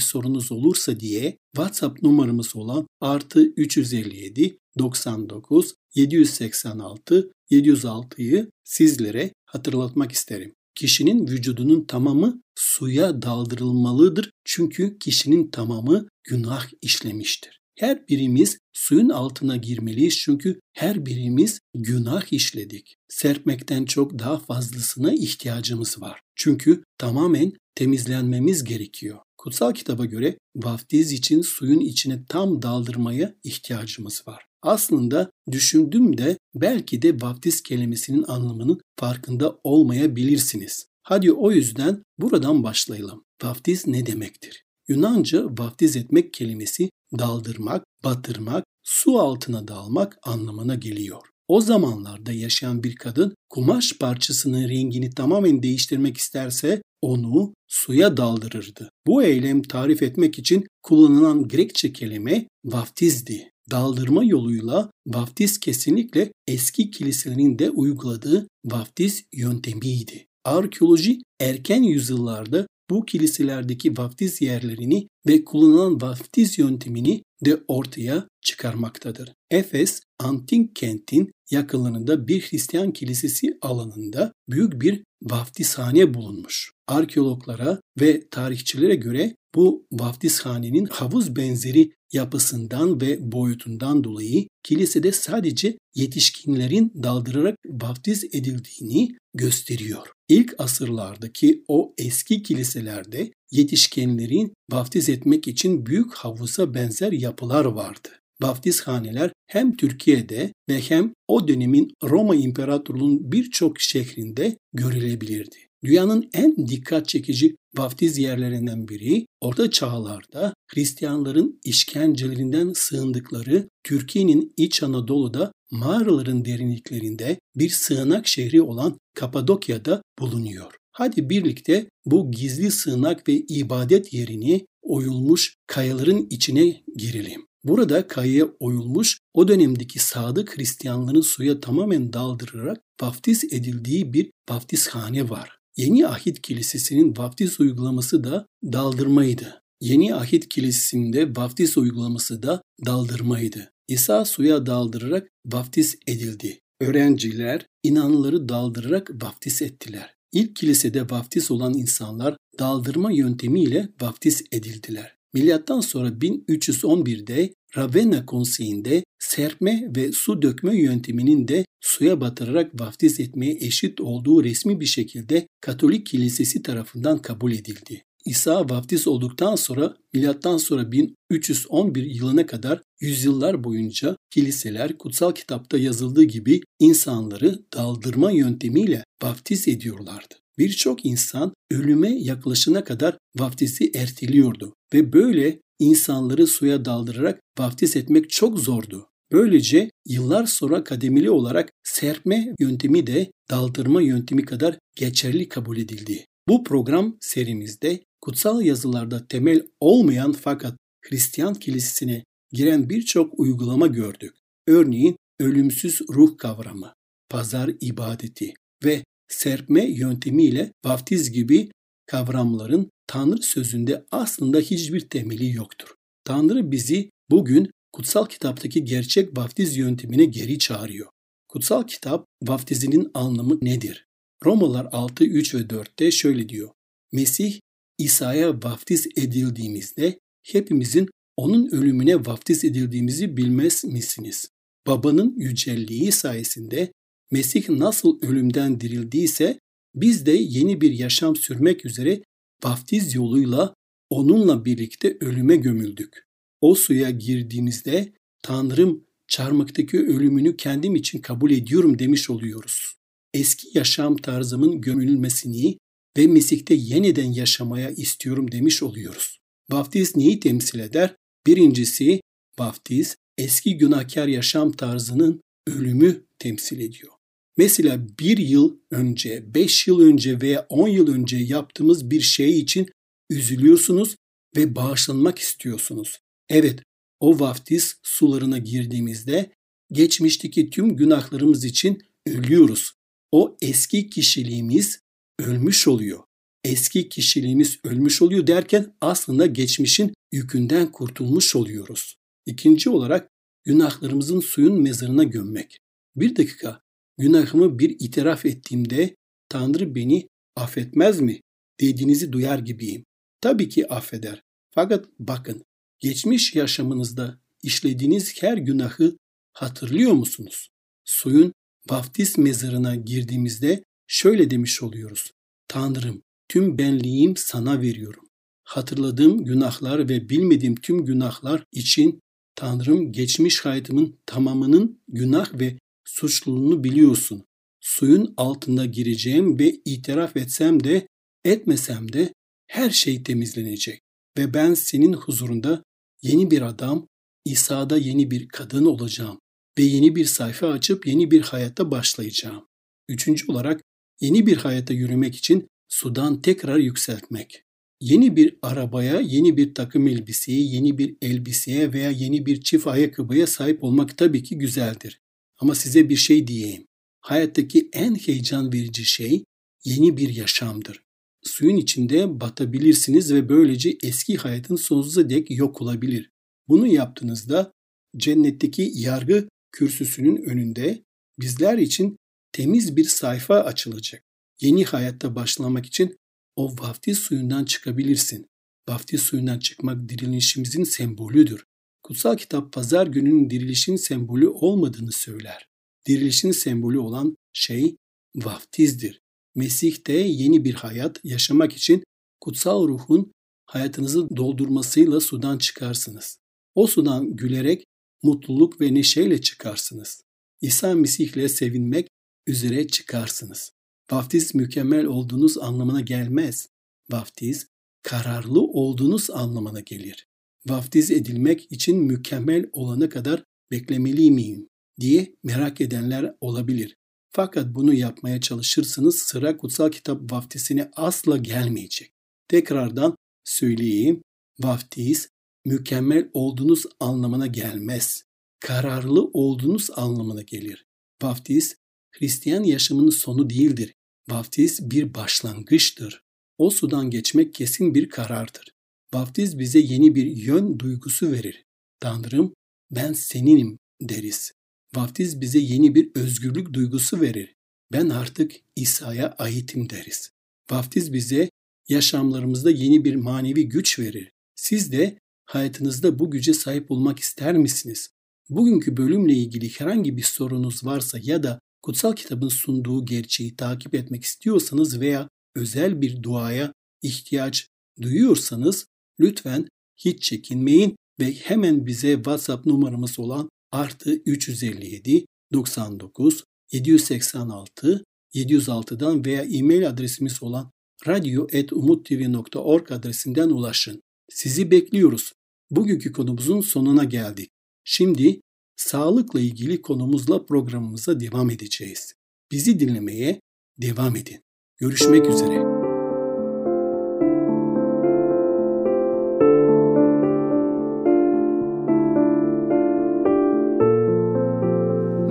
sorunuz 0.00 0.52
olursa 0.52 1.00
diye 1.00 1.38
WhatsApp 1.56 2.02
numaramız 2.02 2.56
olan 2.56 2.86
artı 3.00 3.44
357 3.44 4.58
99 4.78 5.74
786 5.94 7.32
706'yı 7.50 8.50
sizlere 8.64 9.30
hatırlatmak 9.44 10.12
isterim. 10.12 10.55
Kişinin 10.76 11.26
vücudunun 11.26 11.84
tamamı 11.84 12.42
suya 12.54 13.22
daldırılmalıdır 13.22 14.30
çünkü 14.44 14.98
kişinin 14.98 15.50
tamamı 15.50 16.08
günah 16.24 16.66
işlemiştir. 16.82 17.60
Her 17.78 18.08
birimiz 18.08 18.58
suyun 18.72 19.08
altına 19.08 19.56
girmeliyiz 19.56 20.16
çünkü 20.16 20.60
her 20.72 21.06
birimiz 21.06 21.60
günah 21.74 22.32
işledik. 22.32 22.94
Serpmekten 23.08 23.84
çok 23.84 24.18
daha 24.18 24.38
fazlasına 24.38 25.12
ihtiyacımız 25.12 26.00
var. 26.00 26.20
Çünkü 26.34 26.82
tamamen 26.98 27.52
temizlenmemiz 27.74 28.64
gerekiyor. 28.64 29.18
Kutsal 29.38 29.72
kitaba 29.72 30.04
göre 30.04 30.38
vaftiz 30.56 31.12
için 31.12 31.42
suyun 31.42 31.80
içine 31.80 32.24
tam 32.28 32.62
daldırmaya 32.62 33.34
ihtiyacımız 33.44 34.22
var. 34.26 34.45
Aslında 34.62 35.30
düşündüm 35.52 36.18
de 36.18 36.38
belki 36.54 37.02
de 37.02 37.20
vaftiz 37.20 37.62
kelimesinin 37.62 38.24
anlamının 38.28 38.80
farkında 38.96 39.58
olmayabilirsiniz. 39.64 40.86
Hadi 41.02 41.32
o 41.32 41.50
yüzden 41.50 42.02
buradan 42.18 42.62
başlayalım. 42.62 43.24
Vaftiz 43.42 43.86
ne 43.86 44.06
demektir? 44.06 44.62
Yunanca 44.88 45.44
vaftiz 45.58 45.96
etmek 45.96 46.32
kelimesi 46.32 46.90
daldırmak, 47.18 47.84
batırmak, 48.04 48.64
su 48.82 49.18
altına 49.18 49.68
dalmak 49.68 50.18
anlamına 50.22 50.74
geliyor. 50.74 51.20
O 51.48 51.60
zamanlarda 51.60 52.32
yaşayan 52.32 52.82
bir 52.82 52.96
kadın 52.96 53.34
kumaş 53.48 53.92
parçasının 53.98 54.68
rengini 54.68 55.10
tamamen 55.10 55.62
değiştirmek 55.62 56.16
isterse 56.16 56.82
onu 57.02 57.54
suya 57.68 58.16
daldırırdı. 58.16 58.90
Bu 59.06 59.22
eylem 59.22 59.62
tarif 59.62 60.02
etmek 60.02 60.38
için 60.38 60.66
kullanılan 60.82 61.48
Grekçe 61.48 61.92
kelime 61.92 62.48
vaftizdi. 62.64 63.50
Daldırma 63.70 64.24
yoluyla 64.24 64.90
vaftiz 65.06 65.60
kesinlikle 65.60 66.32
eski 66.46 66.90
kiliselerin 66.90 67.58
de 67.58 67.70
uyguladığı 67.70 68.48
vaftiz 68.64 69.24
yöntemiydi. 69.32 70.26
Arkeoloji 70.44 71.18
erken 71.40 71.82
yüzyıllarda 71.82 72.66
bu 72.90 73.04
kiliselerdeki 73.06 73.98
vaftiz 73.98 74.42
yerlerini 74.42 75.08
ve 75.26 75.44
kullanılan 75.44 76.00
vaftiz 76.00 76.58
yöntemini 76.58 77.22
de 77.44 77.62
ortaya 77.68 78.28
çıkarmaktadır. 78.42 79.32
Efes, 79.50 80.00
antik 80.18 80.76
kentin 80.76 81.32
yakınlarında 81.50 82.28
bir 82.28 82.40
Hristiyan 82.40 82.92
kilisesi 82.92 83.58
alanında 83.62 84.32
büyük 84.48 84.80
bir 84.80 85.02
vaftizhane 85.22 86.14
bulunmuş. 86.14 86.72
Arkeologlara 86.88 87.80
ve 88.00 88.28
tarihçilere 88.30 88.94
göre 88.94 89.34
bu 89.56 89.86
vaftizhanenin 89.92 90.86
havuz 90.86 91.36
benzeri 91.36 91.90
yapısından 92.12 93.00
ve 93.00 93.32
boyutundan 93.32 94.04
dolayı 94.04 94.48
kilisede 94.62 95.12
sadece 95.12 95.78
yetişkinlerin 95.94 96.92
daldırarak 97.02 97.56
vaftiz 97.66 98.24
edildiğini 98.24 99.16
gösteriyor. 99.34 100.08
İlk 100.28 100.54
asırlardaki 100.58 101.64
o 101.68 101.94
eski 101.98 102.42
kiliselerde 102.42 103.30
yetişkinlerin 103.50 104.52
vaftiz 104.72 105.08
etmek 105.08 105.48
için 105.48 105.86
büyük 105.86 106.14
havuza 106.14 106.74
benzer 106.74 107.12
yapılar 107.12 107.64
vardı. 107.64 108.08
Vaftizhaneler 108.42 109.32
hem 109.46 109.76
Türkiye'de 109.76 110.52
ve 110.68 110.80
hem 110.80 111.12
o 111.28 111.48
dönemin 111.48 111.92
Roma 112.02 112.36
İmparatorluğu'nun 112.36 113.32
birçok 113.32 113.80
şehrinde 113.80 114.56
görülebilirdi. 114.72 115.65
Dünyanın 115.86 116.30
en 116.32 116.68
dikkat 116.68 117.08
çekici 117.08 117.56
vaftiz 117.76 118.18
yerlerinden 118.18 118.88
biri 118.88 119.26
orta 119.40 119.70
çağlarda 119.70 120.54
Hristiyanların 120.66 121.60
işkencelerinden 121.64 122.72
sığındıkları 122.74 123.68
Türkiye'nin 123.84 124.52
İç 124.56 124.82
Anadolu'da 124.82 125.52
mağaraların 125.70 126.44
derinliklerinde 126.44 127.38
bir 127.56 127.68
sığınak 127.68 128.26
şehri 128.26 128.62
olan 128.62 128.98
Kapadokya'da 129.14 130.02
bulunuyor. 130.18 130.74
Hadi 130.92 131.30
birlikte 131.30 131.86
bu 132.06 132.30
gizli 132.30 132.70
sığınak 132.70 133.28
ve 133.28 133.32
ibadet 133.32 134.12
yerini 134.12 134.66
oyulmuş 134.82 135.54
kayaların 135.66 136.26
içine 136.30 136.82
girelim. 136.96 137.46
Burada 137.64 138.08
kayaya 138.08 138.46
oyulmuş 138.60 139.18
o 139.34 139.48
dönemdeki 139.48 139.98
sadık 139.98 140.58
Hristiyanların 140.58 141.20
suya 141.20 141.60
tamamen 141.60 142.12
daldırarak 142.12 142.80
vaftiz 143.02 143.44
edildiği 143.44 144.12
bir 144.12 144.30
vaftizhane 144.50 145.30
var. 145.30 145.56
Yeni 145.76 146.06
Ahit 146.06 146.42
Kilisesi'nin 146.42 147.16
vaftiz 147.16 147.60
uygulaması 147.60 148.24
da 148.24 148.46
daldırmaydı. 148.64 149.62
Yeni 149.80 150.14
Ahit 150.14 150.48
Kilisesi'nde 150.48 151.36
vaftiz 151.36 151.78
uygulaması 151.78 152.42
da 152.42 152.62
daldırmaydı. 152.86 153.72
İsa 153.88 154.24
suya 154.24 154.66
daldırarak 154.66 155.28
vaftiz 155.46 155.96
edildi. 156.06 156.60
Öğrenciler 156.80 157.66
inanları 157.82 158.48
daldırarak 158.48 159.10
vaftiz 159.22 159.62
ettiler. 159.62 160.14
İlk 160.32 160.56
kilisede 160.56 161.10
vaftiz 161.10 161.50
olan 161.50 161.74
insanlar 161.74 162.36
daldırma 162.58 163.12
yöntemiyle 163.12 163.88
vaftiz 164.00 164.42
edildiler. 164.52 165.15
Milyattan 165.36 165.80
sonra 165.80 166.08
1311'de 166.08 167.54
Ravenna 167.76 168.26
konseyinde 168.26 169.04
serpme 169.18 169.90
ve 169.96 170.12
su 170.12 170.42
dökme 170.42 170.76
yönteminin 170.76 171.48
de 171.48 171.64
suya 171.80 172.20
batırarak 172.20 172.80
vaftiz 172.80 173.20
etmeye 173.20 173.56
eşit 173.60 174.00
olduğu 174.00 174.44
resmi 174.44 174.80
bir 174.80 174.86
şekilde 174.86 175.48
Katolik 175.60 176.06
Kilisesi 176.06 176.62
tarafından 176.62 177.18
kabul 177.18 177.52
edildi. 177.52 178.02
İsa 178.24 178.68
vaftiz 178.68 179.08
olduktan 179.08 179.56
sonra 179.56 179.96
milattan 180.14 180.56
sonra 180.56 180.92
1311 180.92 182.02
yılına 182.02 182.46
kadar 182.46 182.82
yüzyıllar 183.00 183.64
boyunca 183.64 184.16
kiliseler 184.30 184.98
kutsal 184.98 185.32
kitapta 185.32 185.78
yazıldığı 185.78 186.24
gibi 186.24 186.60
insanları 186.78 187.62
daldırma 187.74 188.30
yöntemiyle 188.30 189.04
vaftiz 189.22 189.68
ediyorlardı. 189.68 190.34
Birçok 190.58 191.06
insan 191.06 191.52
ölüme 191.70 192.18
yaklaşana 192.18 192.84
kadar 192.84 193.18
vaftizi 193.36 193.90
erteliyordu 193.94 194.74
ve 194.94 195.12
böyle 195.12 195.60
insanları 195.78 196.46
suya 196.46 196.84
daldırarak 196.84 197.40
vaftiz 197.58 197.96
etmek 197.96 198.30
çok 198.30 198.58
zordu. 198.58 199.08
Böylece 199.32 199.90
yıllar 200.06 200.46
sonra 200.46 200.84
kademeli 200.84 201.30
olarak 201.30 201.72
serpme 201.84 202.54
yöntemi 202.60 203.06
de 203.06 203.30
daldırma 203.50 204.02
yöntemi 204.02 204.44
kadar 204.44 204.78
geçerli 204.96 205.48
kabul 205.48 205.76
edildi. 205.76 206.24
Bu 206.48 206.64
program 206.64 207.16
serimizde 207.20 208.00
kutsal 208.20 208.62
yazılarda 208.62 209.26
temel 209.26 209.62
olmayan 209.80 210.32
fakat 210.32 210.76
Hristiyan 211.00 211.54
kilisesine 211.54 212.24
giren 212.52 212.88
birçok 212.88 213.40
uygulama 213.40 213.86
gördük. 213.86 214.34
Örneğin 214.66 215.16
ölümsüz 215.40 216.00
ruh 216.00 216.38
kavramı, 216.38 216.94
pazar 217.28 217.70
ibadeti 217.80 218.54
ve 218.84 219.04
serpme 219.28 219.84
yöntemiyle 219.84 220.72
vaftiz 220.84 221.30
gibi 221.32 221.70
kavramların 222.06 222.90
Tanrı 223.06 223.42
sözünde 223.42 224.04
aslında 224.10 224.58
hiçbir 224.58 225.00
temeli 225.00 225.52
yoktur. 225.52 225.94
Tanrı 226.24 226.70
bizi 226.70 227.10
bugün 227.30 227.70
kutsal 227.92 228.26
kitaptaki 228.26 228.84
gerçek 228.84 229.38
vaftiz 229.38 229.76
yöntemine 229.76 230.24
geri 230.24 230.58
çağırıyor. 230.58 231.08
Kutsal 231.48 231.82
kitap 231.86 232.26
vaftizinin 232.42 233.10
anlamı 233.14 233.58
nedir? 233.62 234.06
Romalar 234.44 234.88
6, 234.92 235.24
3 235.24 235.54
ve 235.54 235.58
4'te 235.58 236.10
şöyle 236.10 236.48
diyor. 236.48 236.70
Mesih 237.12 237.60
İsa'ya 237.98 238.62
vaftiz 238.62 239.06
edildiğimizde 239.16 240.18
hepimizin 240.42 241.08
onun 241.36 241.68
ölümüne 241.68 242.26
vaftiz 242.26 242.64
edildiğimizi 242.64 243.36
bilmez 243.36 243.84
misiniz? 243.84 244.50
Babanın 244.86 245.34
yücelliği 245.36 246.12
sayesinde 246.12 246.92
Mesih 247.30 247.68
nasıl 247.68 248.22
ölümden 248.22 248.80
dirildiyse 248.80 249.58
biz 249.94 250.26
de 250.26 250.32
yeni 250.32 250.80
bir 250.80 250.92
yaşam 250.92 251.36
sürmek 251.36 251.86
üzere 251.86 252.22
vaftiz 252.64 253.14
yoluyla 253.14 253.74
onunla 254.10 254.64
birlikte 254.64 255.16
ölüme 255.20 255.56
gömüldük. 255.56 256.26
O 256.60 256.74
suya 256.74 257.10
girdiğimizde 257.10 258.12
Tanrım 258.42 259.04
çarmıktaki 259.28 259.98
ölümünü 259.98 260.56
kendim 260.56 260.94
için 260.94 261.18
kabul 261.18 261.50
ediyorum 261.50 261.98
demiş 261.98 262.30
oluyoruz. 262.30 262.96
Eski 263.34 263.78
yaşam 263.78 264.16
tarzımın 264.16 264.80
gömülmesini 264.80 265.78
ve 266.18 266.26
Mesih'te 266.26 266.74
yeniden 266.74 267.32
yaşamaya 267.32 267.90
istiyorum 267.90 268.52
demiş 268.52 268.82
oluyoruz. 268.82 269.38
Vaftiz 269.70 270.16
neyi 270.16 270.40
temsil 270.40 270.78
eder? 270.78 271.14
Birincisi 271.46 272.20
vaftiz 272.58 273.16
eski 273.38 273.76
günahkar 273.76 274.28
yaşam 274.28 274.72
tarzının 274.72 275.40
ölümü 275.66 276.24
temsil 276.38 276.80
ediyor. 276.80 277.12
Mesela 277.56 278.06
bir 278.20 278.38
yıl 278.38 278.76
önce, 278.90 279.54
beş 279.54 279.86
yıl 279.86 280.00
önce 280.00 280.40
veya 280.40 280.66
on 280.68 280.88
yıl 280.88 281.14
önce 281.14 281.36
yaptığımız 281.36 282.10
bir 282.10 282.20
şey 282.20 282.58
için 282.58 282.88
üzülüyorsunuz 283.30 284.16
ve 284.56 284.74
bağışlanmak 284.74 285.38
istiyorsunuz. 285.38 286.18
Evet, 286.48 286.82
o 287.20 287.40
vaftiz 287.40 287.96
sularına 288.02 288.58
girdiğimizde 288.58 289.50
geçmişteki 289.92 290.70
tüm 290.70 290.96
günahlarımız 290.96 291.64
için 291.64 292.02
ölüyoruz. 292.26 292.92
O 293.32 293.56
eski 293.62 294.10
kişiliğimiz 294.10 295.00
ölmüş 295.38 295.88
oluyor. 295.88 296.20
Eski 296.64 297.08
kişiliğimiz 297.08 297.78
ölmüş 297.84 298.22
oluyor 298.22 298.46
derken 298.46 298.94
aslında 299.00 299.46
geçmişin 299.46 300.14
yükünden 300.32 300.92
kurtulmuş 300.92 301.56
oluyoruz. 301.56 302.16
İkinci 302.46 302.90
olarak 302.90 303.28
günahlarımızın 303.64 304.40
suyun 304.40 304.82
mezarına 304.82 305.24
gömmek. 305.24 305.78
Bir 306.16 306.36
dakika, 306.36 306.80
günahımı 307.18 307.78
bir 307.78 307.90
itiraf 307.90 308.46
ettiğimde 308.46 309.16
Tanrı 309.48 309.94
beni 309.94 310.28
affetmez 310.56 311.20
mi 311.20 311.40
dediğinizi 311.80 312.32
duyar 312.32 312.58
gibiyim. 312.58 313.04
Tabii 313.40 313.68
ki 313.68 313.92
affeder. 313.92 314.42
Fakat 314.70 315.06
bakın, 315.18 315.64
geçmiş 316.00 316.54
yaşamınızda 316.54 317.40
işlediğiniz 317.62 318.42
her 318.42 318.56
günahı 318.58 319.16
hatırlıyor 319.52 320.12
musunuz? 320.12 320.68
Suyun 321.04 321.52
vaftiz 321.90 322.38
mezarına 322.38 322.94
girdiğimizde 322.94 323.84
şöyle 324.06 324.50
demiş 324.50 324.82
oluyoruz. 324.82 325.30
Tanrım, 325.68 326.22
tüm 326.48 326.78
benliğim 326.78 327.36
sana 327.36 327.80
veriyorum. 327.80 328.24
Hatırladığım 328.64 329.44
günahlar 329.44 330.08
ve 330.08 330.28
bilmediğim 330.28 330.74
tüm 330.74 331.04
günahlar 331.04 331.64
için 331.72 332.20
Tanrım 332.54 333.12
geçmiş 333.12 333.64
hayatımın 333.64 334.18
tamamının 334.26 335.00
günah 335.08 335.60
ve 335.60 335.78
suçluluğunu 336.06 336.84
biliyorsun. 336.84 337.44
Suyun 337.80 338.34
altında 338.36 338.86
gireceğim 338.86 339.58
ve 339.58 339.70
itiraf 339.84 340.36
etsem 340.36 340.84
de 340.84 341.08
etmesem 341.44 342.12
de 342.12 342.32
her 342.66 342.90
şey 342.90 343.22
temizlenecek 343.22 344.00
ve 344.38 344.54
ben 344.54 344.74
senin 344.74 345.12
huzurunda 345.12 345.82
yeni 346.22 346.50
bir 346.50 346.62
adam, 346.62 347.08
İsa'da 347.44 347.96
yeni 347.98 348.30
bir 348.30 348.48
kadın 348.48 348.84
olacağım 348.84 349.38
ve 349.78 349.82
yeni 349.82 350.16
bir 350.16 350.24
sayfa 350.24 350.68
açıp 350.68 351.06
yeni 351.06 351.30
bir 351.30 351.42
hayata 351.42 351.90
başlayacağım. 351.90 352.66
Üçüncü 353.08 353.52
olarak 353.52 353.82
yeni 354.20 354.46
bir 354.46 354.56
hayata 354.56 354.94
yürümek 354.94 355.34
için 355.36 355.68
sudan 355.88 356.42
tekrar 356.42 356.76
yükseltmek. 356.76 357.62
Yeni 358.00 358.36
bir 358.36 358.56
arabaya, 358.62 359.20
yeni 359.20 359.56
bir 359.56 359.74
takım 359.74 360.08
elbiseye, 360.08 360.62
yeni 360.62 360.98
bir 360.98 361.16
elbiseye 361.22 361.92
veya 361.92 362.10
yeni 362.10 362.46
bir 362.46 362.60
çift 362.60 362.86
ayakkabıya 362.86 363.46
sahip 363.46 363.84
olmak 363.84 364.18
tabii 364.18 364.42
ki 364.42 364.58
güzeldir. 364.58 365.20
Ama 365.58 365.74
size 365.74 366.08
bir 366.08 366.16
şey 366.16 366.46
diyeyim. 366.46 366.86
Hayattaki 367.20 367.88
en 367.92 368.14
heyecan 368.14 368.72
verici 368.72 369.04
şey 369.04 369.44
yeni 369.84 370.16
bir 370.16 370.28
yaşamdır. 370.28 371.02
Suyun 371.42 371.76
içinde 371.76 372.40
batabilirsiniz 372.40 373.34
ve 373.34 373.48
böylece 373.48 373.96
eski 374.02 374.36
hayatın 374.36 374.76
sonsuza 374.76 375.30
dek 375.30 375.50
yok 375.50 375.82
olabilir. 375.82 376.30
Bunu 376.68 376.86
yaptığınızda 376.86 377.72
cennetteki 378.16 378.92
yargı 378.94 379.48
kürsüsünün 379.72 380.36
önünde 380.36 381.02
bizler 381.40 381.78
için 381.78 382.16
temiz 382.52 382.96
bir 382.96 383.04
sayfa 383.04 383.54
açılacak. 383.54 384.22
Yeni 384.60 384.84
hayatta 384.84 385.34
başlamak 385.34 385.86
için 385.86 386.16
o 386.56 386.72
vaftiz 386.78 387.18
suyundan 387.18 387.64
çıkabilirsin. 387.64 388.46
Vaftiz 388.88 389.22
suyundan 389.22 389.58
çıkmak 389.58 390.08
dirilişimizin 390.08 390.84
sembolüdür. 390.84 391.64
Kutsal 392.06 392.36
kitap 392.36 392.72
pazar 392.72 393.06
gününün 393.06 393.50
dirilişin 393.50 393.96
sembolü 393.96 394.48
olmadığını 394.48 395.12
söyler. 395.12 395.68
Dirilişin 396.06 396.50
sembolü 396.50 396.98
olan 396.98 397.36
şey 397.52 397.96
vaftizdir. 398.36 399.20
Mesih'te 399.54 400.12
yeni 400.12 400.64
bir 400.64 400.74
hayat 400.74 401.20
yaşamak 401.24 401.72
için 401.72 402.04
kutsal 402.40 402.88
ruhun 402.88 403.32
hayatınızı 403.66 404.36
doldurmasıyla 404.36 405.20
sudan 405.20 405.58
çıkarsınız. 405.58 406.38
O 406.74 406.86
sudan 406.86 407.36
gülerek 407.36 407.84
mutluluk 408.22 408.80
ve 408.80 408.94
neşeyle 408.94 409.40
çıkarsınız. 409.40 410.20
İsa 410.60 410.94
Mesih'le 410.94 411.48
sevinmek 411.48 412.08
üzere 412.46 412.86
çıkarsınız. 412.86 413.72
Vaftiz 414.12 414.54
mükemmel 414.54 415.04
olduğunuz 415.06 415.58
anlamına 415.58 416.00
gelmez. 416.00 416.68
Vaftiz 417.10 417.66
kararlı 418.02 418.60
olduğunuz 418.60 419.30
anlamına 419.30 419.80
gelir. 419.80 420.26
Vaftiz 420.68 421.10
edilmek 421.10 421.72
için 421.72 421.96
mükemmel 421.96 422.66
olana 422.72 423.08
kadar 423.08 423.44
beklemeli 423.70 424.30
miyim 424.30 424.68
diye 425.00 425.34
merak 425.44 425.80
edenler 425.80 426.34
olabilir. 426.40 426.96
Fakat 427.30 427.74
bunu 427.74 427.94
yapmaya 427.94 428.40
çalışırsanız 428.40 429.18
sıra 429.18 429.56
kutsal 429.56 429.90
kitap 429.90 430.32
vaftizine 430.32 430.90
asla 430.96 431.36
gelmeyecek. 431.36 432.12
Tekrardan 432.48 433.16
söyleyeyim. 433.44 434.22
Vaftiz 434.60 435.28
mükemmel 435.64 436.30
olduğunuz 436.32 436.82
anlamına 437.00 437.46
gelmez. 437.46 438.22
Kararlı 438.60 439.24
olduğunuz 439.32 439.90
anlamına 439.96 440.42
gelir. 440.42 440.86
Vaftiz 441.22 441.76
Hristiyan 442.10 442.62
yaşamının 442.62 443.10
sonu 443.10 443.50
değildir. 443.50 443.94
Vaftiz 444.28 444.90
bir 444.90 445.14
başlangıçtır. 445.14 446.22
O 446.58 446.70
sudan 446.70 447.10
geçmek 447.10 447.54
kesin 447.54 447.94
bir 447.94 448.08
karardır. 448.08 448.75
Vaftiz 449.14 449.58
bize 449.58 449.78
yeni 449.78 450.14
bir 450.14 450.26
yön 450.26 450.78
duygusu 450.78 451.32
verir. 451.32 451.64
Tanrım 452.00 452.54
ben 452.90 453.12
seninim 453.12 453.78
deriz. 454.00 454.52
Vaftiz 454.94 455.40
bize 455.40 455.58
yeni 455.58 455.94
bir 455.94 456.10
özgürlük 456.14 456.72
duygusu 456.72 457.20
verir. 457.20 457.54
Ben 457.92 458.08
artık 458.08 458.52
İsa'ya 458.76 459.34
aitim 459.38 459.90
deriz. 459.90 460.30
Vaftiz 460.70 461.12
bize 461.12 461.50
yaşamlarımızda 461.88 462.70
yeni 462.70 463.04
bir 463.04 463.14
manevi 463.14 463.68
güç 463.68 463.98
verir. 463.98 464.32
Siz 464.54 464.92
de 464.92 465.18
hayatınızda 465.44 466.18
bu 466.18 466.30
güce 466.30 466.54
sahip 466.54 466.90
olmak 466.90 467.18
ister 467.18 467.58
misiniz? 467.58 468.10
Bugünkü 468.48 468.96
bölümle 468.96 469.32
ilgili 469.32 469.68
herhangi 469.68 470.16
bir 470.16 470.22
sorunuz 470.22 470.84
varsa 470.84 471.18
ya 471.22 471.42
da 471.42 471.58
kutsal 471.82 472.12
kitabın 472.12 472.48
sunduğu 472.48 473.04
gerçeği 473.04 473.56
takip 473.56 473.94
etmek 473.94 474.24
istiyorsanız 474.24 475.00
veya 475.00 475.28
özel 475.54 476.00
bir 476.00 476.22
duaya 476.22 476.72
ihtiyaç 477.02 477.68
duyuyorsanız 478.02 478.86
lütfen 479.20 479.68
hiç 479.96 480.22
çekinmeyin 480.22 480.96
ve 481.20 481.32
hemen 481.32 481.86
bize 481.86 482.14
WhatsApp 482.14 482.66
numaramız 482.66 483.18
olan 483.18 483.48
artı 483.72 484.14
357 484.26 485.26
99 485.52 486.44
786 486.72 488.04
706'dan 488.34 489.24
veya 489.24 489.42
e-mail 489.42 489.88
adresimiz 489.88 490.42
olan 490.42 490.70
radyo.umuttv.org 491.06 492.92
adresinden 492.92 493.50
ulaşın. 493.50 494.00
Sizi 494.30 494.70
bekliyoruz. 494.70 495.32
Bugünkü 495.70 496.12
konumuzun 496.12 496.60
sonuna 496.60 497.04
geldik. 497.04 497.50
Şimdi 497.84 498.40
sağlıkla 498.76 499.40
ilgili 499.40 499.82
konumuzla 499.82 500.46
programımıza 500.46 501.20
devam 501.20 501.50
edeceğiz. 501.50 502.14
Bizi 502.52 502.80
dinlemeye 502.80 503.40
devam 503.78 504.16
edin. 504.16 504.42
Görüşmek 504.76 505.26
üzere. 505.26 505.75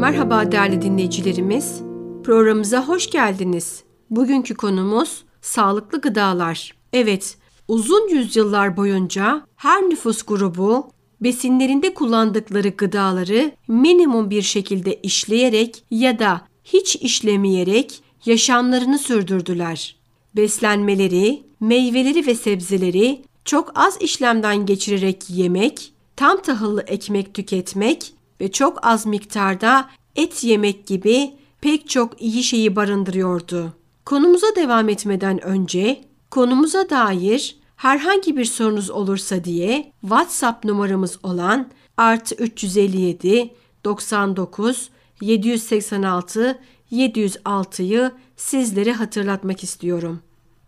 Merhaba 0.06 0.52
değerli 0.52 0.82
dinleyicilerimiz. 0.82 1.82
Programımıza 2.24 2.88
hoş 2.88 3.10
geldiniz. 3.10 3.84
Bugünkü 4.10 4.56
konumuz 4.56 5.24
sağlıklı 5.42 6.02
gıdalar. 6.02 6.74
Evet, 6.94 7.38
uzun 7.68 8.08
yüzyıllar 8.10 8.78
boyunca 8.78 9.48
her 9.56 9.82
nüfus 9.82 10.24
grubu 10.24 10.92
besinlerinde 11.22 11.94
kullandıkları 11.94 12.70
gıdaları 12.70 13.52
minimum 13.68 14.30
bir 14.30 14.42
şekilde 14.42 14.96
işleyerek 14.96 15.84
ya 15.92 16.20
da 16.20 16.42
hiç 16.64 16.96
işlemeyerek 16.96 18.02
yaşamlarını 18.26 19.00
sürdürdüler. 19.00 19.96
Beslenmeleri, 20.36 21.44
meyveleri 21.60 22.28
ve 22.28 22.36
sebzeleri 22.36 23.22
çok 23.46 23.72
az 23.76 24.02
işlemden 24.02 24.66
geçirerek 24.66 25.30
yemek, 25.30 25.94
tam 26.16 26.42
tahıllı 26.42 26.82
ekmek 26.82 27.34
tüketmek 27.34 28.15
ve 28.42 28.52
çok 28.52 28.86
az 28.86 29.06
miktarda 29.06 29.90
et 30.16 30.44
yemek 30.44 30.88
gibi 30.88 31.34
pek 31.62 31.90
çok 31.90 32.22
iyi 32.22 32.44
şeyi 32.44 32.76
barındırıyordu. 32.76 33.74
Konumuza 34.06 34.48
devam 34.56 34.90
etmeden 34.90 35.44
önce 35.44 36.02
konumuza 36.32 36.90
dair 36.90 37.56
herhangi 37.76 38.38
bir 38.38 38.46
sorunuz 38.46 38.90
olursa 38.90 39.44
diye 39.44 39.92
WhatsApp 40.02 40.66
numaramız 40.66 41.20
olan 41.24 41.72
artı 41.98 42.36
357 42.36 43.54
99 43.86 44.90
786 45.22 46.60
706'yı 46.92 48.12
sizlere 48.36 48.94
hatırlatmak 48.94 49.64
istiyorum. 49.64 50.22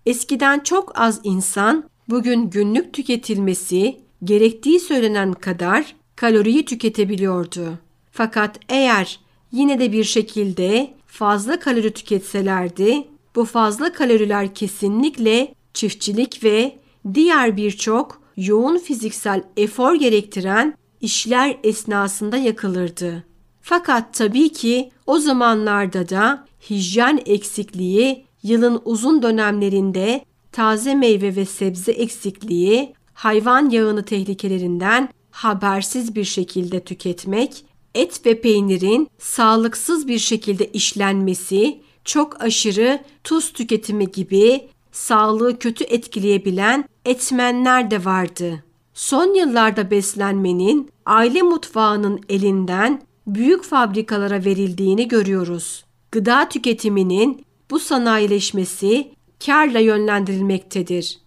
Eskiden 0.06 0.60
çok 0.60 1.00
az 1.00 1.20
insan 1.24 1.90
bugün 2.10 2.50
günlük 2.50 2.94
tüketilmesi 2.94 4.02
gerektiği 4.24 4.80
söylenen 4.80 5.34
kadar 5.34 5.96
kaloriyi 6.18 6.66
tüketebiliyordu. 6.66 7.80
Fakat 8.12 8.60
eğer 8.70 9.20
yine 9.52 9.80
de 9.80 9.92
bir 9.92 10.04
şekilde 10.04 10.94
fazla 11.08 11.60
kalori 11.60 11.94
tüketselerdi, 11.94 13.08
bu 13.36 13.46
fazla 13.46 13.94
kaloriler 13.94 14.56
kesinlikle 14.56 15.54
çiftçilik 15.74 16.44
ve 16.44 16.78
diğer 17.14 17.58
birçok 17.58 18.22
yoğun 18.38 18.78
fiziksel 18.78 19.44
efor 19.58 19.96
gerektiren 19.96 20.74
işler 21.02 21.58
esnasında 21.64 22.38
yakılırdı. 22.38 23.24
Fakat 23.62 24.14
tabii 24.14 24.50
ki 24.50 24.92
o 25.08 25.20
zamanlarda 25.20 26.10
da 26.10 26.46
hijyen 26.70 27.20
eksikliği, 27.26 28.26
yılın 28.44 28.82
uzun 28.86 29.22
dönemlerinde 29.24 30.26
taze 30.52 30.96
meyve 30.96 31.36
ve 31.36 31.46
sebze 31.46 31.92
eksikliği, 31.92 32.94
hayvan 33.14 33.70
yağını 33.70 34.04
tehlikelerinden 34.04 35.10
habersiz 35.38 36.16
bir 36.16 36.24
şekilde 36.24 36.80
tüketmek, 36.80 37.66
et 37.96 38.26
ve 38.26 38.42
peynirin 38.42 39.10
sağlıksız 39.18 40.08
bir 40.08 40.20
şekilde 40.20 40.72
işlenmesi, 40.72 41.82
çok 42.06 42.42
aşırı 42.42 43.00
tuz 43.24 43.54
tüketimi 43.54 44.12
gibi 44.12 44.68
sağlığı 44.92 45.60
kötü 45.60 45.84
etkileyebilen 45.84 46.86
etmenler 47.06 47.92
de 47.92 48.06
vardı. 48.06 48.64
Son 48.94 49.34
yıllarda 49.34 49.92
beslenmenin 49.92 50.90
aile 51.06 51.42
mutfağının 51.42 52.22
elinden 52.30 53.02
büyük 53.28 53.64
fabrikalara 53.64 54.46
verildiğini 54.46 55.08
görüyoruz. 55.08 55.86
Gıda 56.12 56.50
tüketiminin 56.50 57.46
bu 57.72 57.80
sanayileşmesi 57.80 59.12
karla 59.46 59.80
yönlendirilmektedir 59.80 61.20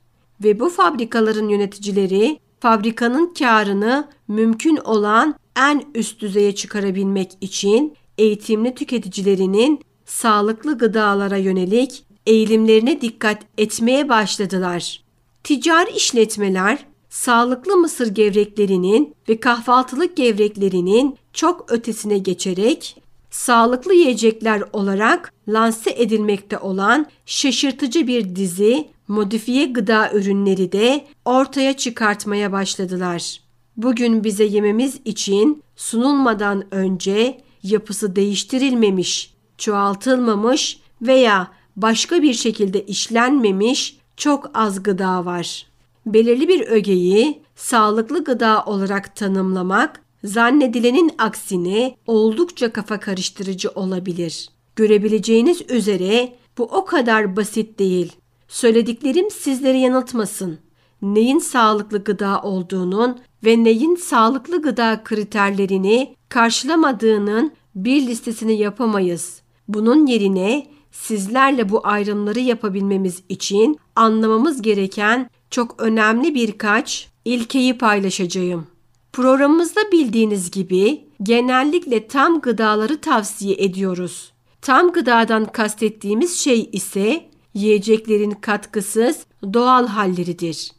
ve 0.44 0.60
bu 0.60 0.68
fabrikaların 0.68 1.48
yöneticileri 1.48 2.38
fabrikanın 2.60 3.34
karını 3.38 4.08
mümkün 4.28 4.76
olan 4.76 5.34
en 5.56 5.84
üst 5.94 6.20
düzeye 6.20 6.54
çıkarabilmek 6.54 7.30
için 7.40 7.96
eğitimli 8.18 8.74
tüketicilerinin 8.74 9.80
sağlıklı 10.04 10.78
gıdalara 10.78 11.36
yönelik 11.36 12.04
eğilimlerine 12.26 13.00
dikkat 13.00 13.42
etmeye 13.58 14.08
başladılar. 14.08 15.04
Ticari 15.44 15.90
işletmeler 15.90 16.86
sağlıklı 17.08 17.76
mısır 17.76 18.06
gevreklerinin 18.06 19.14
ve 19.28 19.40
kahvaltılık 19.40 20.16
gevreklerinin 20.16 21.16
çok 21.32 21.72
ötesine 21.72 22.18
geçerek 22.18 23.02
sağlıklı 23.30 23.94
yiyecekler 23.94 24.62
olarak 24.72 25.32
lanse 25.48 25.90
edilmekte 25.96 26.58
olan 26.58 27.06
şaşırtıcı 27.26 28.06
bir 28.06 28.36
dizi 28.36 28.88
modifiye 29.10 29.66
gıda 29.66 30.12
ürünleri 30.12 30.72
de 30.72 31.04
ortaya 31.24 31.72
çıkartmaya 31.76 32.52
başladılar. 32.52 33.40
Bugün 33.76 34.24
bize 34.24 34.44
yememiz 34.44 35.00
için 35.04 35.62
sunulmadan 35.76 36.74
önce 36.74 37.40
yapısı 37.62 38.16
değiştirilmemiş, 38.16 39.34
çoğaltılmamış 39.58 40.80
veya 41.02 41.50
başka 41.76 42.22
bir 42.22 42.34
şekilde 42.34 42.86
işlenmemiş 42.86 43.96
çok 44.16 44.50
az 44.54 44.82
gıda 44.82 45.24
var. 45.24 45.66
Belirli 46.06 46.48
bir 46.48 46.60
ögeyi 46.66 47.42
sağlıklı 47.56 48.24
gıda 48.24 48.64
olarak 48.64 49.16
tanımlamak 49.16 50.00
zannedilenin 50.24 51.12
aksine 51.18 51.96
oldukça 52.06 52.72
kafa 52.72 53.00
karıştırıcı 53.00 53.68
olabilir. 53.68 54.48
Görebileceğiniz 54.76 55.62
üzere 55.70 56.32
bu 56.58 56.62
o 56.62 56.84
kadar 56.84 57.36
basit 57.36 57.78
değil. 57.78 58.12
Söylediklerim 58.50 59.30
sizleri 59.30 59.78
yanıltmasın. 59.78 60.58
Neyin 61.02 61.38
sağlıklı 61.38 62.04
gıda 62.04 62.42
olduğunun 62.42 63.18
ve 63.44 63.64
neyin 63.64 63.96
sağlıklı 63.96 64.62
gıda 64.62 65.00
kriterlerini 65.04 66.16
karşılamadığının 66.28 67.52
bir 67.74 68.06
listesini 68.06 68.58
yapamayız. 68.58 69.42
Bunun 69.68 70.06
yerine 70.06 70.66
sizlerle 70.92 71.68
bu 71.68 71.86
ayrımları 71.86 72.40
yapabilmemiz 72.40 73.22
için 73.28 73.78
anlamamız 73.96 74.62
gereken 74.62 75.30
çok 75.50 75.82
önemli 75.82 76.34
birkaç 76.34 77.08
ilkeyi 77.24 77.78
paylaşacağım. 77.78 78.66
Programımızda 79.12 79.80
bildiğiniz 79.92 80.50
gibi 80.50 81.04
genellikle 81.22 82.06
tam 82.06 82.40
gıdaları 82.40 83.00
tavsiye 83.00 83.54
ediyoruz. 83.58 84.32
Tam 84.62 84.92
gıdadan 84.92 85.44
kastettiğimiz 85.44 86.38
şey 86.38 86.68
ise 86.72 87.29
yiyeceklerin 87.54 88.30
katkısız 88.30 89.26
doğal 89.52 89.86
halleridir. 89.86 90.72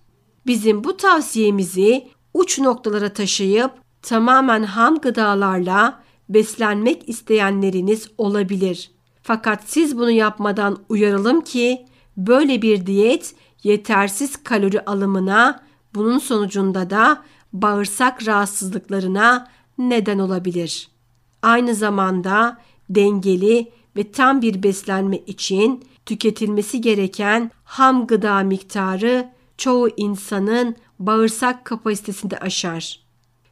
Bizim 0.46 0.84
bu 0.84 0.98
tavsiyemizi 0.98 2.08
uç 2.34 2.60
noktalara 2.60 3.14
taşıyıp 3.14 3.72
tamamen 4.02 4.64
ham 4.64 4.98
gıdalarla 4.98 6.04
beslenmek 6.30 7.10
isteyenleriniz 7.10 8.08
olabilir. 8.18 8.92
Fakat 9.24 9.64
siz 9.66 9.98
bunu 9.98 10.12
yapmadan 10.12 10.78
uyaralım 10.90 11.42
ki 11.42 11.86
böyle 12.18 12.62
bir 12.62 12.86
diyet 12.86 13.36
yetersiz 13.64 14.44
kalori 14.44 14.82
alımına, 14.86 15.64
bunun 15.96 16.20
sonucunda 16.20 16.90
da 16.90 17.24
bağırsak 17.54 18.28
rahatsızlıklarına 18.28 19.48
neden 19.78 20.20
olabilir. 20.20 20.88
Aynı 21.42 21.76
zamanda 21.76 22.58
dengeli 22.90 23.72
ve 23.96 24.12
tam 24.12 24.42
bir 24.42 24.64
beslenme 24.64 25.18
için 25.18 25.84
tüketilmesi 26.12 26.82
gereken 26.82 27.52
ham 27.64 28.08
gıda 28.08 28.40
miktarı 28.40 29.30
çoğu 29.58 29.90
insanın 29.98 30.76
bağırsak 31.00 31.66
kapasitesini 31.66 32.38
aşar. 32.38 33.00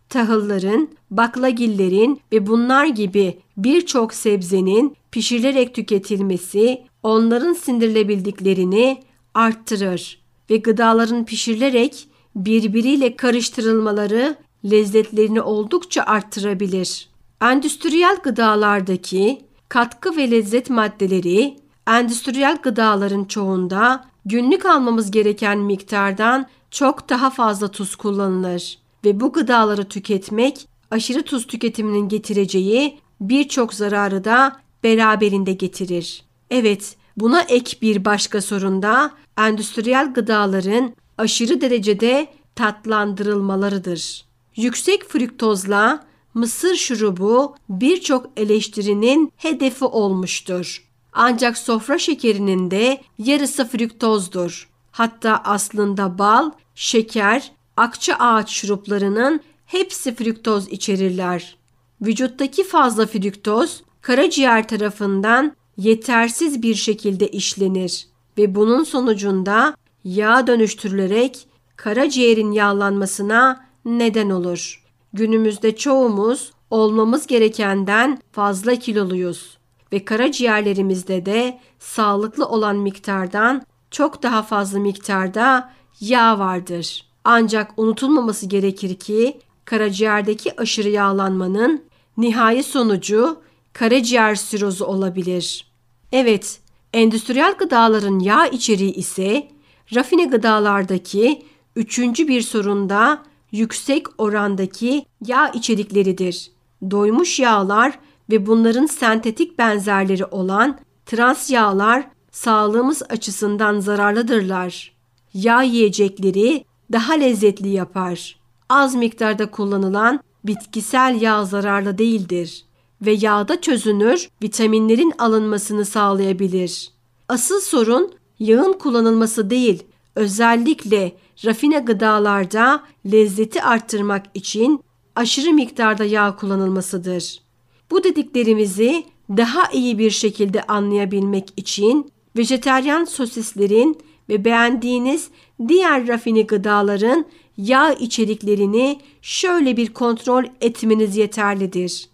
Tahılların, 0.10 0.90
baklagillerin 1.12 2.22
ve 2.32 2.48
bunlar 2.48 2.86
gibi 2.86 3.40
birçok 3.58 4.14
sebzenin 4.14 4.96
pişirilerek 5.12 5.76
tüketilmesi 5.76 6.84
onların 7.04 7.54
sindirilebildiklerini 7.54 9.04
arttırır 9.34 10.22
ve 10.50 10.58
gıdaların 10.58 11.26
pişirilerek 11.26 12.08
birbiriyle 12.36 13.16
karıştırılmaları 13.16 14.36
lezzetlerini 14.66 15.42
oldukça 15.42 16.04
arttırabilir. 16.04 17.10
Endüstriyel 17.42 18.18
gıdalardaki 18.24 19.42
katkı 19.70 20.18
ve 20.18 20.32
lezzet 20.32 20.70
maddeleri 20.70 21.56
endüstriyel 21.90 22.58
gıdaların 22.64 23.24
çoğunda 23.24 24.06
günlük 24.26 24.66
almamız 24.66 25.12
gereken 25.12 25.58
miktardan 25.58 26.48
çok 26.72 27.10
daha 27.10 27.30
fazla 27.30 27.68
tuz 27.68 27.96
kullanılır 27.96 28.78
ve 29.06 29.20
bu 29.20 29.34
gıdaları 29.34 29.86
tüketmek 29.86 30.68
aşırı 30.92 31.24
tuz 31.24 31.48
tüketiminin 31.48 32.10
getireceği 32.10 33.00
birçok 33.22 33.74
zararı 33.74 34.24
da 34.24 34.60
beraberinde 34.84 35.54
getirir. 35.54 36.24
Evet, 36.50 36.96
buna 37.18 37.42
ek 37.42 37.78
bir 37.82 38.06
başka 38.06 38.42
sorun 38.42 38.82
da 38.82 39.12
endüstriyel 39.38 40.14
gıdaların 40.14 40.94
aşırı 41.18 41.62
derecede 41.62 42.28
tatlandırılmalarıdır. 42.56 44.26
Yüksek 44.56 45.10
fruktozla 45.10 46.06
mısır 46.34 46.76
şurubu 46.76 47.56
birçok 47.70 48.26
eleştirinin 48.38 49.34
hedefi 49.38 49.86
olmuştur. 49.86 50.89
Ancak 51.14 51.58
sofra 51.58 51.98
şekerinin 51.98 52.72
de 52.72 53.02
yarısı 53.18 53.68
fruktozdur. 53.68 54.70
Hatta 54.92 55.42
aslında 55.46 56.20
bal, 56.20 56.52
şeker, 56.76 57.52
akça 57.78 58.14
ağaç 58.14 58.50
şuruplarının 58.50 59.42
hepsi 59.66 60.16
fruktoz 60.16 60.68
içerirler. 60.68 61.58
Vücuttaki 62.02 62.64
fazla 62.64 63.06
fruktoz 63.06 63.84
karaciğer 64.02 64.68
tarafından 64.68 65.56
yetersiz 65.78 66.62
bir 66.62 66.76
şekilde 66.76 67.28
işlenir 67.28 68.08
ve 68.38 68.56
bunun 68.56 68.84
sonucunda 68.84 69.76
yağ 70.04 70.48
dönüştürülerek 70.48 71.48
karaciğerin 71.76 72.52
yağlanmasına 72.52 73.66
neden 73.86 74.30
olur. 74.30 74.84
Günümüzde 75.14 75.76
çoğumuz 75.76 76.52
olmamız 76.70 77.28
gerekenden 77.28 78.20
fazla 78.32 78.76
kiloluyuz 78.76 79.59
ve 79.94 80.06
karaciğerlerimizde 80.06 81.26
de 81.26 81.60
sağlıklı 81.80 82.46
olan 82.46 82.76
miktardan 82.76 83.62
çok 83.92 84.24
daha 84.24 84.44
fazla 84.44 84.80
miktarda 84.80 85.74
yağ 86.00 86.40
vardır. 86.40 87.06
Ancak 87.24 87.72
unutulmaması 87.78 88.46
gerekir 88.46 88.96
ki 88.96 89.40
karaciğerdeki 89.66 90.62
aşırı 90.62 90.90
yağlanmanın 90.90 91.84
nihai 92.18 92.64
sonucu 92.64 93.42
karaciğer 93.74 94.36
sirozu 94.36 94.86
olabilir. 94.86 95.72
Evet, 96.12 96.60
endüstriyel 96.94 97.54
gıdaların 97.54 98.20
yağ 98.20 98.48
içeriği 98.48 98.94
ise 98.94 99.48
rafine 99.96 100.26
gıdalardaki 100.26 101.46
üçüncü 101.76 102.28
bir 102.28 102.42
sorunda 102.42 103.24
yüksek 103.52 104.06
orandaki 104.18 105.06
yağ 105.26 105.50
içerikleridir. 105.50 106.52
doymuş 106.92 107.40
yağlar 107.40 108.00
ve 108.30 108.46
bunların 108.46 108.86
sentetik 108.86 109.60
benzerleri 109.60 110.26
olan 110.26 110.80
trans 111.06 111.50
yağlar 111.50 112.08
sağlığımız 112.32 113.04
açısından 113.10 113.80
zararlıdırlar. 113.80 114.96
Yağ 115.34 115.62
yiyecekleri 115.62 116.66
daha 116.92 117.14
lezzetli 117.14 117.70
yapar. 117.70 118.40
Az 118.70 118.96
miktarda 118.96 119.52
kullanılan 119.52 120.20
bitkisel 120.46 121.22
yağ 121.22 121.46
zararlı 121.46 121.98
değildir 121.98 122.66
ve 123.02 123.12
yağda 123.12 123.62
çözünür 123.62 124.30
vitaminlerin 124.44 125.14
alınmasını 125.18 125.86
sağlayabilir. 125.86 126.92
Asıl 127.30 127.60
sorun 127.60 128.14
yağın 128.40 128.74
kullanılması 128.74 129.50
değil, 129.50 129.84
özellikle 130.16 131.16
rafine 131.46 131.80
gıdalarda 131.80 132.84
lezzeti 133.12 133.64
arttırmak 133.64 134.26
için 134.34 134.84
aşırı 135.16 135.54
miktarda 135.54 136.06
yağ 136.06 136.36
kullanılmasıdır. 136.36 137.49
Bu 137.92 138.04
dediklerimizi 138.04 139.04
daha 139.30 139.72
iyi 139.72 139.98
bir 140.00 140.12
şekilde 140.12 140.64
anlayabilmek 140.64 141.54
için 141.58 142.12
vejeteryan 142.38 143.06
sosislerin 143.06 143.98
ve 144.30 144.46
beğendiğiniz 144.46 145.30
diğer 145.68 146.08
rafine 146.08 146.42
gıdaların 146.42 147.26
yağ 147.58 147.94
içeriklerini 147.94 149.00
şöyle 149.22 149.78
bir 149.78 149.94
kontrol 149.94 150.44
etmeniz 150.62 151.18
yeterlidir. 151.18 152.10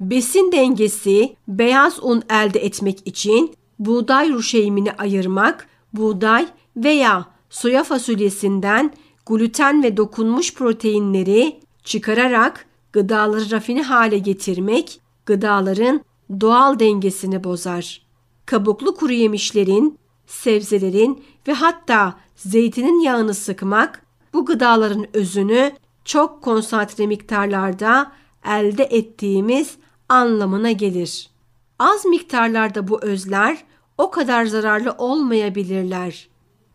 Besin 0.00 0.52
dengesi 0.52 1.36
beyaz 1.48 2.02
un 2.02 2.22
elde 2.30 2.64
etmek 2.64 3.06
için 3.06 3.54
buğday 3.78 4.32
ruşeymini 4.32 4.92
ayırmak, 4.92 5.68
buğday 5.92 6.46
veya 6.76 7.26
soya 7.50 7.84
fasulyesinden 7.84 8.94
gluten 9.26 9.82
ve 9.82 9.96
dokunmuş 9.96 10.54
proteinleri 10.54 11.60
çıkararak 11.84 12.66
gıdaları 12.92 13.50
rafine 13.50 13.82
hale 13.82 14.18
getirmek, 14.18 15.00
gıdaların 15.28 16.00
doğal 16.40 16.78
dengesini 16.78 17.44
bozar. 17.44 18.02
Kabuklu 18.46 18.94
kuru 18.94 19.12
yemişlerin, 19.12 19.98
sebzelerin 20.26 21.24
ve 21.48 21.52
hatta 21.52 22.14
zeytinin 22.36 23.00
yağını 23.00 23.34
sıkmak 23.34 24.02
bu 24.34 24.46
gıdaların 24.46 25.06
özünü 25.16 25.72
çok 26.04 26.42
konsantre 26.42 27.06
miktarlarda 27.06 28.12
elde 28.44 28.84
ettiğimiz 28.84 29.76
anlamına 30.08 30.72
gelir. 30.72 31.30
Az 31.78 32.04
miktarlarda 32.04 32.88
bu 32.88 33.02
özler 33.02 33.64
o 33.98 34.10
kadar 34.10 34.46
zararlı 34.46 34.94
olmayabilirler. 34.98 36.28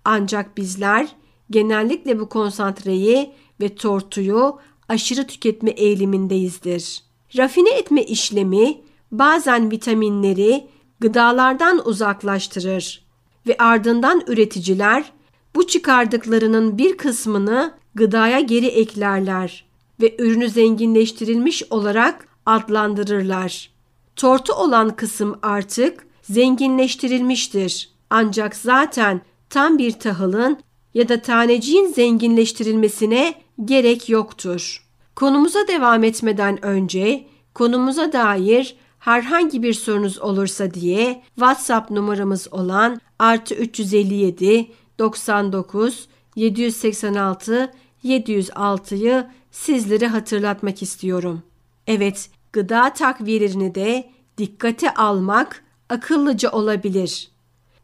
Ancak 0.05 0.57
bizler 0.57 1.15
genellikle 1.49 2.19
bu 2.19 2.29
konsantreyi 2.29 3.33
ve 3.61 3.75
tortuyu 3.75 4.59
aşırı 4.89 5.27
tüketme 5.27 5.69
eğilimindeyizdir. 5.69 7.12
Rafine 7.37 7.69
etme 7.69 8.03
işlemi 8.03 8.81
bazen 9.11 9.71
vitaminleri 9.71 10.67
gıdalardan 10.99 11.87
uzaklaştırır 11.87 13.05
ve 13.47 13.57
ardından 13.57 14.23
üreticiler 14.27 15.11
bu 15.55 15.67
çıkardıklarının 15.67 16.77
bir 16.77 16.97
kısmını 16.97 17.73
gıdaya 17.95 18.39
geri 18.39 18.65
eklerler 18.65 19.65
ve 20.01 20.15
ürünü 20.19 20.49
zenginleştirilmiş 20.49 21.63
olarak 21.69 22.27
adlandırırlar. 22.45 23.69
Tortu 24.15 24.53
olan 24.53 24.95
kısım 24.95 25.39
artık 25.41 26.07
zenginleştirilmiştir. 26.21 27.89
Ancak 28.09 28.55
zaten 28.55 29.21
tam 29.49 29.77
bir 29.77 29.91
tahılın 29.91 30.59
ya 30.93 31.09
da 31.09 31.21
taneciğin 31.21 31.87
zenginleştirilmesine 31.87 33.35
gerek 33.65 34.09
yoktur. 34.09 34.82
Konumuza 35.15 35.67
devam 35.67 36.03
etmeden 36.03 36.65
önce 36.65 37.27
konumuza 37.53 38.13
dair 38.13 38.75
herhangi 38.99 39.63
bir 39.63 39.73
sorunuz 39.73 40.19
olursa 40.19 40.73
diye 40.73 41.23
WhatsApp 41.35 41.91
numaramız 41.91 42.47
olan 42.53 43.01
artı 43.19 43.55
357 43.55 44.71
99 44.99 46.07
786 46.35 47.73
706'yı 48.03 49.27
sizlere 49.51 50.07
hatırlatmak 50.07 50.81
istiyorum. 50.81 51.41
Evet, 51.87 52.29
gıda 52.53 52.93
takviyelerini 52.93 53.75
de 53.75 54.09
dikkate 54.37 54.93
almak 54.93 55.63
akıllıca 55.89 56.51
olabilir. 56.51 57.31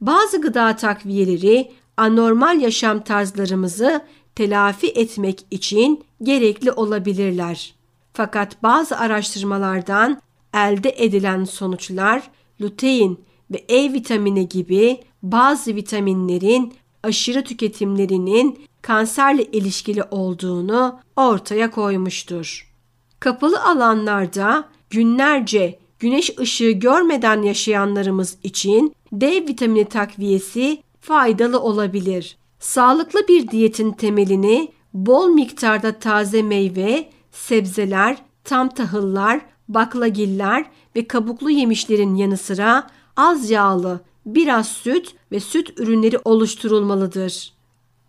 Bazı 0.01 0.41
gıda 0.41 0.75
takviyeleri 0.75 1.71
anormal 1.97 2.61
yaşam 2.61 3.03
tarzlarımızı 3.03 4.01
telafi 4.39 4.87
etmek 4.87 5.45
için 5.51 6.03
gerekli 6.23 6.71
olabilirler. 6.71 7.73
Fakat 8.13 8.63
bazı 8.63 8.97
araştırmalardan 8.97 10.21
elde 10.53 10.95
edilen 10.97 11.43
sonuçlar 11.43 12.23
lutein 12.61 13.19
ve 13.51 13.65
E 13.69 13.93
vitamini 13.93 14.49
gibi 14.49 14.99
bazı 15.23 15.75
vitaminlerin 15.75 16.73
aşırı 17.03 17.43
tüketimlerinin 17.43 18.59
kanserle 18.81 19.43
ilişkili 19.43 20.03
olduğunu 20.03 20.99
ortaya 21.15 21.71
koymuştur. 21.71 22.73
Kapalı 23.19 23.63
alanlarda 23.63 24.69
günlerce 24.89 25.79
güneş 25.99 26.39
ışığı 26.39 26.71
görmeden 26.71 27.41
yaşayanlarımız 27.41 28.37
için 28.43 28.95
D 29.11 29.31
vitamini 29.31 29.85
takviyesi 29.85 30.83
faydalı 31.01 31.59
olabilir. 31.59 32.37
Sağlıklı 32.59 33.27
bir 33.27 33.47
diyetin 33.47 33.91
temelini 33.91 34.71
bol 34.93 35.27
miktarda 35.29 35.99
taze 35.99 36.41
meyve, 36.41 37.09
sebzeler, 37.31 38.17
tam 38.43 38.69
tahıllar, 38.69 39.41
baklagiller 39.67 40.65
ve 40.95 41.07
kabuklu 41.07 41.49
yemişlerin 41.49 42.15
yanı 42.15 42.37
sıra 42.37 42.87
az 43.15 43.49
yağlı, 43.49 44.01
biraz 44.25 44.67
süt 44.67 45.15
ve 45.31 45.39
süt 45.39 45.79
ürünleri 45.79 46.19
oluşturulmalıdır. 46.25 47.53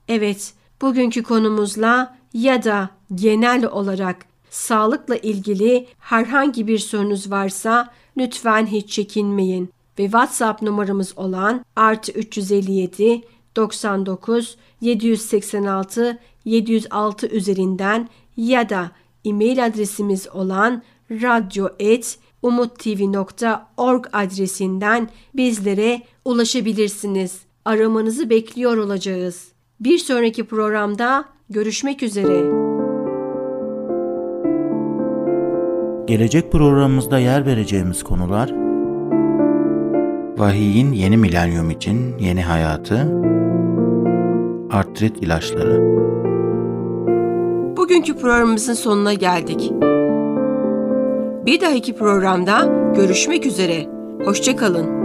Evet, 0.08 0.54
bugünkü 0.82 1.22
konumuzla 1.22 2.16
ya 2.34 2.64
da 2.64 2.90
genel 3.14 3.64
olarak 3.66 4.16
sağlıkla 4.50 5.16
ilgili 5.16 5.86
herhangi 5.98 6.66
bir 6.66 6.78
sorunuz 6.78 7.30
varsa 7.30 7.92
lütfen 8.16 8.66
hiç 8.66 8.90
çekinmeyin 8.90 9.70
ve 9.98 10.04
WhatsApp 10.04 10.62
numaramız 10.62 11.18
olan 11.18 11.64
artı 11.76 12.12
357 12.12 13.22
99 13.56 14.56
786 14.80 16.18
706 16.44 17.26
üzerinden 17.26 18.08
ya 18.36 18.68
da 18.68 18.90
e-mail 19.24 19.66
adresimiz 19.66 20.28
olan 20.28 20.82
radyo.umuttv.org 21.10 24.06
adresinden 24.12 25.08
bizlere 25.34 26.02
ulaşabilirsiniz. 26.24 27.40
Aramanızı 27.64 28.30
bekliyor 28.30 28.76
olacağız. 28.76 29.48
Bir 29.80 29.98
sonraki 29.98 30.44
programda 30.44 31.24
görüşmek 31.50 32.02
üzere. 32.02 32.60
Gelecek 36.06 36.52
programımızda 36.52 37.18
yer 37.18 37.46
vereceğimiz 37.46 38.02
konular 38.02 38.70
Vahiyin 40.40 40.92
yeni 40.92 41.16
milenyum 41.16 41.70
için 41.70 42.18
yeni 42.18 42.42
hayatı 42.42 43.29
Artrit 44.70 45.22
ilaçları 45.22 45.80
Bugünkü 47.76 48.16
programımızın 48.16 48.74
sonuna 48.74 49.14
geldik. 49.14 49.72
Bir 51.46 51.60
dahaki 51.60 51.96
programda 51.96 52.64
görüşmek 52.96 53.46
üzere. 53.46 53.86
Hoşçakalın. 54.24 54.99